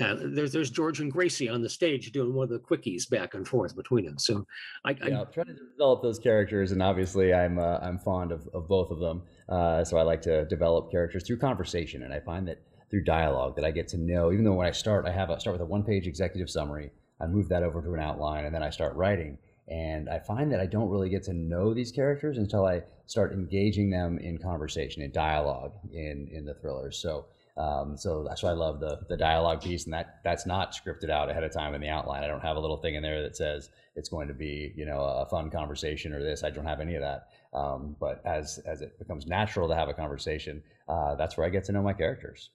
uh, 0.01 0.17
there's 0.19 0.53
there's 0.53 0.71
George 0.71 1.01
and 1.01 1.11
Gracie 1.11 1.49
on 1.49 1.63
the 1.63 1.69
stage 1.69 2.11
doing 2.13 2.33
one 2.33 2.45
of 2.45 2.51
the 2.51 2.61
quickies 2.61 3.11
back 3.11 3.35
and 3.35 3.47
forth 3.47 3.75
between 3.75 4.05
them. 4.05 4.19
So 4.19 4.47
I, 4.85 4.93
yeah, 4.93 5.19
I, 5.19 5.21
am 5.23 5.27
trying 5.33 5.47
to 5.47 5.57
develop 5.73 6.03
those 6.03 6.19
characters, 6.19 6.73
and 6.73 6.83
obviously 6.83 7.35
I'm 7.35 7.59
uh, 7.59 7.79
I'm 7.83 7.99
fond 7.99 8.33
of, 8.33 8.49
of 8.55 8.69
both 8.69 8.91
of 8.91 9.01
them. 9.01 9.23
Uh, 9.49 9.85
so 9.85 9.99
I 9.99 10.03
like 10.03 10.23
to 10.23 10.45
develop 10.47 10.91
characters 10.91 11.27
through 11.27 11.39
conversation, 11.39 12.05
and 12.05 12.15
I 12.15 12.21
find 12.21 12.47
that 12.49 12.63
through 12.91 13.05
dialogue 13.05 13.57
that 13.57 13.65
I 13.65 13.71
get 13.71 13.89
to 13.89 13.99
know. 13.99 14.33
Even 14.33 14.45
though 14.45 14.55
when 14.55 14.67
I 14.67 14.73
start, 14.73 15.07
I 15.07 15.13
have 15.13 15.31
a 15.31 15.39
start 15.39 15.55
with 15.55 15.63
a 15.63 15.67
one 15.67 15.85
page 15.85 16.07
executive 16.07 16.51
summary. 16.51 16.91
I 17.21 17.27
move 17.27 17.49
that 17.49 17.63
over 17.63 17.81
to 17.83 17.95
an 17.95 18.01
outline, 18.01 18.45
and 18.45 18.55
then 18.55 18.63
I 18.63 18.71
start 18.71 18.97
writing. 18.97 19.39
And 19.69 20.09
I 20.09 20.19
find 20.19 20.51
that 20.53 20.61
I 20.61 20.67
don't 20.67 20.89
really 20.89 21.09
get 21.09 21.23
to 21.25 21.33
know 21.33 21.73
these 21.73 21.93
characters 21.93 22.39
until 22.39 22.67
I 22.67 22.83
start 23.07 23.33
engaging 23.33 23.91
them 23.91 24.19
in 24.19 24.39
conversation, 24.39 25.03
in 25.03 25.13
dialogue, 25.13 25.73
in 25.93 26.29
in 26.33 26.45
the 26.45 26.55
thrillers. 26.55 26.99
So. 26.99 27.27
Um, 27.57 27.97
so 27.97 28.25
that's 28.27 28.43
why 28.43 28.51
I 28.51 28.55
love 28.55 28.81
the 28.81 29.01
the 29.09 29.17
dialogue 29.19 29.61
piece, 29.61 29.85
and 29.85 29.93
that 29.93 30.21
that's 30.25 30.47
not 30.47 30.73
scripted 30.73 31.11
out 31.11 31.29
ahead 31.29 31.45
of 31.45 31.53
time 31.53 31.75
in 31.75 31.81
the 31.83 31.89
outline. 31.89 32.23
I 32.23 32.27
don't 32.27 32.41
have 32.41 32.57
a 32.57 32.61
little 32.61 32.79
thing 32.79 32.95
in 32.95 33.03
there 33.03 33.21
that 33.23 33.37
says 33.37 33.69
it's 33.97 34.09
going 34.09 34.29
to 34.29 34.35
be 34.35 34.73
you 34.77 34.87
know 34.87 35.01
a 35.01 35.27
fun 35.27 35.51
conversation 35.51 36.15
or 36.15 36.23
this. 36.23 36.43
I 36.43 36.49
don't 36.49 36.65
have 36.65 36.81
any 36.81 36.95
of 36.95 37.03
that. 37.03 37.29
Um, 37.53 37.97
but 38.01 38.25
as 38.25 38.59
as 38.65 38.81
it 38.81 38.99
becomes 38.99 39.27
natural 39.27 39.69
to 39.69 39.75
have 39.75 39.89
a 39.89 39.93
conversation, 39.93 40.63
uh, 40.89 41.17
that's 41.17 41.37
where 41.37 41.47
I 41.47 41.51
get 41.51 41.65
to 41.65 41.73
know 41.73 41.83
my 41.83 41.93
characters. 41.93 42.51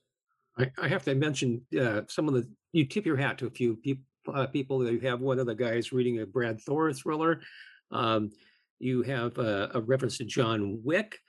I, 0.57 0.71
I 0.81 0.87
have 0.87 1.03
to 1.05 1.15
mention 1.15 1.61
uh, 1.79 2.01
some 2.07 2.27
of 2.27 2.33
the 2.33 2.47
you 2.71 2.85
tip 2.85 3.05
your 3.05 3.17
hat 3.17 3.37
to 3.39 3.47
a 3.47 3.51
few 3.51 3.75
people 3.75 4.03
uh, 4.33 4.47
people. 4.47 4.89
You 4.89 4.99
have 5.01 5.21
one 5.21 5.39
of 5.39 5.45
the 5.45 5.55
guys 5.55 5.91
reading 5.91 6.19
a 6.19 6.25
Brad 6.25 6.59
Thor 6.61 6.91
thriller. 6.93 7.41
Um, 7.91 8.31
you 8.79 9.03
have 9.03 9.37
a, 9.37 9.71
a 9.75 9.81
reference 9.81 10.17
to 10.17 10.25
John 10.25 10.81
Wick. 10.83 11.19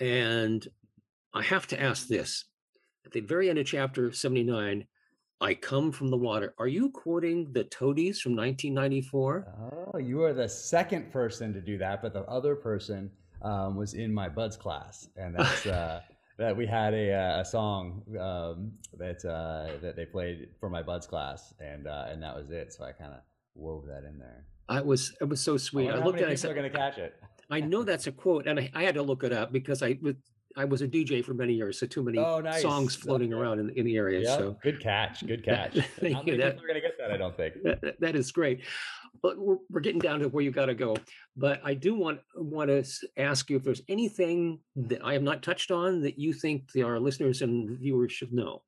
And 0.00 0.66
I 1.34 1.42
have 1.42 1.66
to 1.68 1.80
ask 1.80 2.06
this 2.06 2.44
at 3.04 3.12
the 3.12 3.20
very 3.20 3.50
end 3.50 3.58
of 3.58 3.66
chapter 3.66 4.12
79, 4.12 4.86
I 5.40 5.54
come 5.54 5.92
from 5.92 6.10
the 6.10 6.16
water. 6.16 6.54
Are 6.58 6.68
you 6.68 6.90
quoting 6.90 7.52
the 7.52 7.64
Toadies 7.64 8.20
from 8.20 8.36
1994? 8.36 9.92
Oh, 9.94 9.98
you 9.98 10.22
are 10.22 10.32
the 10.32 10.48
second 10.48 11.12
person 11.12 11.52
to 11.54 11.60
do 11.60 11.78
that, 11.78 12.02
but 12.02 12.12
the 12.12 12.24
other 12.24 12.54
person 12.54 13.10
um, 13.42 13.76
was 13.76 13.94
in 13.94 14.12
my 14.12 14.28
BUD/S 14.28 14.56
class, 14.56 15.08
and 15.16 15.36
that's 15.36 15.66
uh, 15.66 16.00
that 16.38 16.56
we 16.56 16.66
had 16.66 16.94
a, 16.94 17.12
uh, 17.12 17.40
a 17.40 17.44
song 17.44 18.02
um, 18.18 18.72
that 18.96 19.24
uh, 19.24 19.78
that 19.82 19.96
they 19.96 20.06
played 20.06 20.48
for 20.60 20.70
my 20.70 20.82
BUD/S 20.82 21.06
class, 21.06 21.52
and 21.60 21.86
uh, 21.86 22.06
and 22.08 22.22
that 22.22 22.36
was 22.36 22.50
it. 22.50 22.72
So 22.72 22.84
I 22.84 22.92
kind 22.92 23.12
of 23.12 23.20
wove 23.54 23.86
that 23.86 24.04
in 24.04 24.18
there. 24.18 24.44
I 24.68 24.80
was 24.80 25.14
it 25.20 25.28
was 25.28 25.40
so 25.40 25.56
sweet. 25.56 25.88
I, 25.88 25.96
I 25.96 26.04
looked 26.04 26.20
at 26.20 26.28
it. 26.28 26.32
I 26.32 26.34
said, 26.36 26.54
"Going 26.54 26.70
to 26.70 26.76
catch 26.76 26.98
it." 26.98 27.14
I 27.50 27.60
know 27.60 27.82
that's 27.82 28.06
a 28.06 28.12
quote, 28.12 28.46
and 28.46 28.60
I, 28.60 28.70
I, 28.74 28.82
had 28.82 28.94
to 28.96 29.02
look 29.02 29.24
it 29.24 29.32
up 29.32 29.52
because 29.52 29.82
I 29.82 29.98
was 30.02 30.14
I 30.56 30.64
was 30.64 30.82
a 30.82 30.88
DJ 30.88 31.24
for 31.24 31.34
many 31.34 31.54
years, 31.54 31.80
so 31.80 31.86
too 31.86 32.02
many 32.02 32.18
oh, 32.18 32.40
nice. 32.40 32.62
songs 32.62 32.94
floating 32.94 33.32
okay. 33.32 33.40
around 33.40 33.58
in, 33.58 33.70
in 33.70 33.84
the 33.84 33.96
area. 33.96 34.20
Yep. 34.20 34.38
So 34.38 34.56
good 34.62 34.80
catch, 34.80 35.26
good 35.26 35.44
catch. 35.44 35.78
Thank 36.00 36.26
you. 36.26 36.36
That, 36.36 36.56
are 36.56 36.60
going 36.60 36.74
to 36.74 36.80
get 36.80 36.98
that, 36.98 37.10
I 37.10 37.16
don't 37.16 37.36
think. 37.36 37.54
That, 37.62 38.00
that 38.00 38.16
is 38.16 38.30
great. 38.32 38.62
But 39.22 39.38
we're, 39.38 39.56
we're 39.70 39.80
getting 39.80 40.00
down 40.00 40.20
to 40.20 40.28
where 40.28 40.44
you 40.44 40.50
got 40.50 40.66
to 40.66 40.74
go. 40.74 40.96
But 41.36 41.60
I 41.64 41.74
do 41.74 41.94
want 41.94 42.20
want 42.34 42.70
to 42.70 42.84
ask 43.16 43.50
you 43.50 43.56
if 43.56 43.64
there's 43.64 43.82
anything 43.88 44.60
that 44.76 45.04
I 45.04 45.12
have 45.12 45.22
not 45.22 45.42
touched 45.42 45.70
on 45.70 46.02
that 46.02 46.18
you 46.18 46.32
think 46.32 46.72
the, 46.72 46.82
our 46.82 47.00
listeners 47.00 47.42
and 47.42 47.78
viewers 47.78 48.12
should 48.12 48.32
know. 48.32 48.62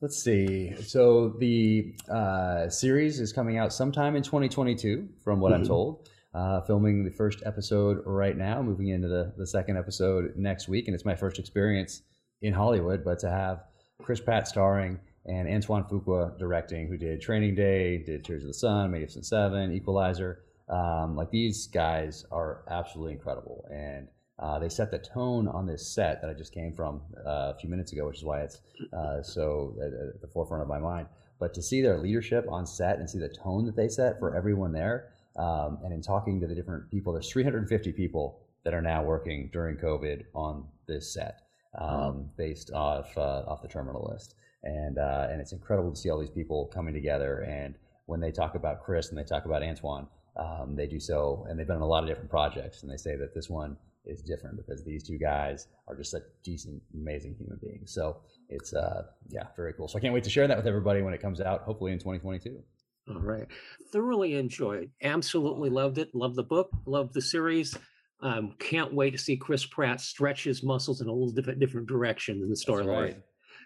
Let's 0.00 0.22
see. 0.22 0.74
So 0.80 1.30
the 1.40 1.94
uh, 2.08 2.68
series 2.68 3.18
is 3.18 3.32
coming 3.32 3.58
out 3.58 3.72
sometime 3.72 4.14
in 4.14 4.22
2022, 4.22 5.08
from 5.24 5.40
what 5.40 5.52
mm-hmm. 5.52 5.62
I'm 5.62 5.66
told 5.66 6.08
uh, 6.34 6.60
filming 6.62 7.04
the 7.04 7.10
first 7.10 7.42
episode 7.46 8.02
right 8.04 8.36
now, 8.36 8.62
moving 8.62 8.88
into 8.88 9.08
the, 9.08 9.32
the 9.36 9.46
second 9.46 9.76
episode 9.76 10.32
next 10.36 10.68
week. 10.68 10.86
And 10.86 10.94
it's 10.94 11.04
my 11.04 11.14
first 11.14 11.38
experience 11.38 12.02
in 12.42 12.52
Hollywood, 12.52 13.04
but 13.04 13.18
to 13.20 13.30
have 13.30 13.64
Chris 14.02 14.20
Pratt 14.20 14.46
starring 14.46 15.00
and 15.28 15.46
Antoine 15.46 15.84
Fuqua 15.84 16.36
directing, 16.38 16.88
who 16.88 16.96
did 16.96 17.20
Training 17.20 17.54
Day, 17.54 17.98
did 17.98 18.24
Tears 18.24 18.42
of 18.42 18.48
the 18.48 18.54
Sun, 18.54 18.90
Magnificent 18.90 19.26
Seven, 19.26 19.72
Equalizer. 19.72 20.40
Um, 20.68 21.16
like 21.16 21.30
these 21.30 21.66
guys 21.66 22.24
are 22.30 22.62
absolutely 22.70 23.12
incredible. 23.12 23.66
And 23.70 24.08
uh, 24.38 24.58
they 24.58 24.68
set 24.68 24.90
the 24.90 24.98
tone 24.98 25.48
on 25.48 25.66
this 25.66 25.86
set 25.86 26.20
that 26.20 26.30
I 26.30 26.34
just 26.34 26.54
came 26.54 26.72
from 26.72 27.02
uh, 27.26 27.52
a 27.54 27.56
few 27.60 27.68
minutes 27.68 27.92
ago, 27.92 28.06
which 28.06 28.18
is 28.18 28.24
why 28.24 28.40
it's 28.40 28.60
uh, 28.92 29.22
so 29.22 29.76
at, 29.80 29.92
at, 29.92 30.20
the 30.20 30.28
forefront 30.28 30.62
of 30.62 30.68
my 30.68 30.78
mind. 30.78 31.08
But 31.38 31.54
to 31.54 31.62
see 31.62 31.82
their 31.82 31.98
leadership 31.98 32.46
on 32.48 32.66
set 32.66 32.98
and 32.98 33.08
see 33.08 33.18
the 33.18 33.28
tone 33.28 33.66
that 33.66 33.76
they 33.76 33.88
set 33.88 34.18
for 34.18 34.34
everyone 34.34 34.72
there, 34.72 35.10
um, 35.36 35.78
and 35.84 35.92
in 35.92 36.02
talking 36.02 36.40
to 36.40 36.46
the 36.46 36.54
different 36.54 36.90
people, 36.90 37.12
there's 37.12 37.30
350 37.30 37.92
people 37.92 38.40
that 38.64 38.74
are 38.74 38.82
now 38.82 39.02
working 39.02 39.50
during 39.52 39.76
COVID 39.76 40.24
on 40.34 40.64
this 40.86 41.12
set, 41.12 41.42
um, 41.78 42.28
based 42.36 42.72
off 42.72 43.16
uh, 43.16 43.44
off 43.46 43.62
the 43.62 43.68
terminal 43.68 44.08
list, 44.12 44.34
and 44.62 44.98
uh, 44.98 45.28
and 45.30 45.40
it's 45.40 45.52
incredible 45.52 45.90
to 45.90 45.96
see 45.96 46.10
all 46.10 46.18
these 46.18 46.30
people 46.30 46.66
coming 46.72 46.94
together. 46.94 47.40
And 47.40 47.74
when 48.06 48.20
they 48.20 48.32
talk 48.32 48.54
about 48.54 48.82
Chris 48.82 49.10
and 49.10 49.18
they 49.18 49.24
talk 49.24 49.44
about 49.44 49.62
Antoine, 49.62 50.06
um, 50.36 50.74
they 50.76 50.86
do 50.86 51.00
so, 51.00 51.46
and 51.48 51.58
they've 51.58 51.66
been 51.66 51.76
on 51.76 51.82
a 51.82 51.86
lot 51.86 52.02
of 52.02 52.08
different 52.08 52.30
projects, 52.30 52.82
and 52.82 52.90
they 52.90 52.96
say 52.96 53.16
that 53.16 53.34
this 53.34 53.48
one 53.50 53.76
is 54.04 54.22
different 54.22 54.56
because 54.56 54.84
these 54.84 55.02
two 55.02 55.18
guys 55.18 55.68
are 55.86 55.96
just 55.96 56.10
such 56.10 56.22
decent, 56.42 56.82
amazing 56.94 57.34
human 57.38 57.58
beings. 57.62 57.92
So 57.92 58.18
it's 58.48 58.72
uh, 58.72 59.02
yeah, 59.28 59.44
very 59.56 59.72
cool. 59.74 59.88
So 59.88 59.98
I 59.98 60.00
can't 60.00 60.14
wait 60.14 60.24
to 60.24 60.30
share 60.30 60.46
that 60.48 60.56
with 60.56 60.66
everybody 60.66 61.02
when 61.02 61.14
it 61.14 61.20
comes 61.20 61.40
out, 61.40 61.62
hopefully 61.62 61.92
in 61.92 61.98
2022. 61.98 62.62
All 63.10 63.20
right. 63.20 63.46
Thoroughly 63.92 64.34
enjoyed. 64.34 64.90
Absolutely 65.02 65.70
loved 65.70 65.98
it. 65.98 66.14
Loved 66.14 66.36
the 66.36 66.42
book. 66.42 66.70
Loved 66.86 67.14
the 67.14 67.22
series. 67.22 67.76
Um, 68.20 68.54
can't 68.58 68.92
wait 68.92 69.10
to 69.10 69.18
see 69.18 69.36
Chris 69.36 69.64
Pratt 69.64 70.00
stretch 70.00 70.44
his 70.44 70.62
muscles 70.62 71.00
in 71.00 71.08
a 71.08 71.12
little 71.12 71.30
different 71.30 71.60
different 71.60 71.86
direction 71.86 72.42
in 72.42 72.48
the 72.48 72.56
storyline. 72.56 73.16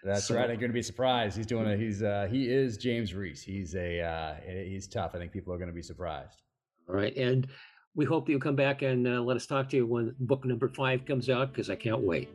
That's 0.03 0.25
so, 0.25 0.35
right. 0.35 0.49
I'm 0.49 0.57
going 0.57 0.69
to 0.69 0.73
be 0.73 0.81
surprised. 0.81 1.37
He's 1.37 1.45
doing 1.45 1.71
a. 1.71 1.77
He's 1.77 2.03
uh, 2.03 2.27
he 2.29 2.49
is 2.49 2.77
James 2.77 3.13
Reese. 3.13 3.41
He's 3.41 3.73
a 3.75 4.01
uh, 4.01 4.35
he's 4.45 4.87
tough. 4.87 5.11
I 5.15 5.17
think 5.17 5.31
people 5.31 5.53
are 5.53 5.57
going 5.57 5.69
to 5.69 5.73
be 5.73 5.81
surprised. 5.81 6.41
All 6.89 6.95
right, 6.95 7.15
and 7.15 7.47
we 7.95 8.05
hope 8.05 8.25
that 8.25 8.31
you'll 8.31 8.41
come 8.41 8.55
back 8.55 8.81
and 8.81 9.07
uh, 9.07 9.21
let 9.21 9.37
us 9.37 9.45
talk 9.45 9.69
to 9.69 9.77
you 9.77 9.85
when 9.85 10.13
book 10.19 10.43
number 10.45 10.67
five 10.67 11.05
comes 11.05 11.29
out 11.29 11.53
because 11.53 11.69
I 11.69 11.75
can't 11.75 12.01
wait. 12.01 12.29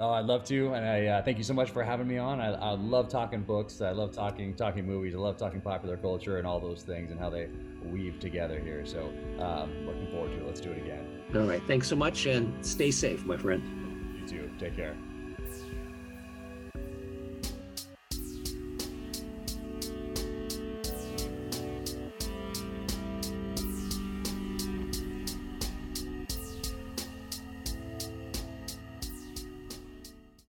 Oh, 0.00 0.10
I'd 0.10 0.26
love 0.26 0.44
to, 0.44 0.74
and 0.74 0.86
I 0.86 1.06
uh, 1.06 1.22
thank 1.22 1.38
you 1.38 1.44
so 1.44 1.54
much 1.54 1.70
for 1.70 1.82
having 1.82 2.06
me 2.06 2.18
on. 2.18 2.40
I, 2.40 2.52
I 2.52 2.70
love 2.70 3.08
talking 3.08 3.42
books. 3.42 3.80
I 3.80 3.90
love 3.90 4.12
talking 4.12 4.54
talking 4.54 4.86
movies. 4.86 5.16
I 5.16 5.18
love 5.18 5.36
talking 5.36 5.60
popular 5.60 5.96
culture 5.96 6.38
and 6.38 6.46
all 6.46 6.60
those 6.60 6.82
things 6.82 7.10
and 7.10 7.18
how 7.18 7.30
they 7.30 7.48
weave 7.82 8.20
together 8.20 8.60
here. 8.60 8.86
So, 8.86 9.12
um, 9.40 9.86
looking 9.86 10.08
forward 10.12 10.30
to 10.32 10.36
it. 10.36 10.46
Let's 10.46 10.60
do 10.60 10.70
it 10.70 10.78
again. 10.78 11.04
All 11.34 11.42
right. 11.42 11.62
Thanks 11.66 11.88
so 11.88 11.96
much, 11.96 12.26
and 12.26 12.64
stay 12.64 12.92
safe, 12.92 13.24
my 13.24 13.36
friend. 13.36 14.20
You 14.20 14.28
too. 14.28 14.50
Take 14.60 14.76
care. 14.76 14.96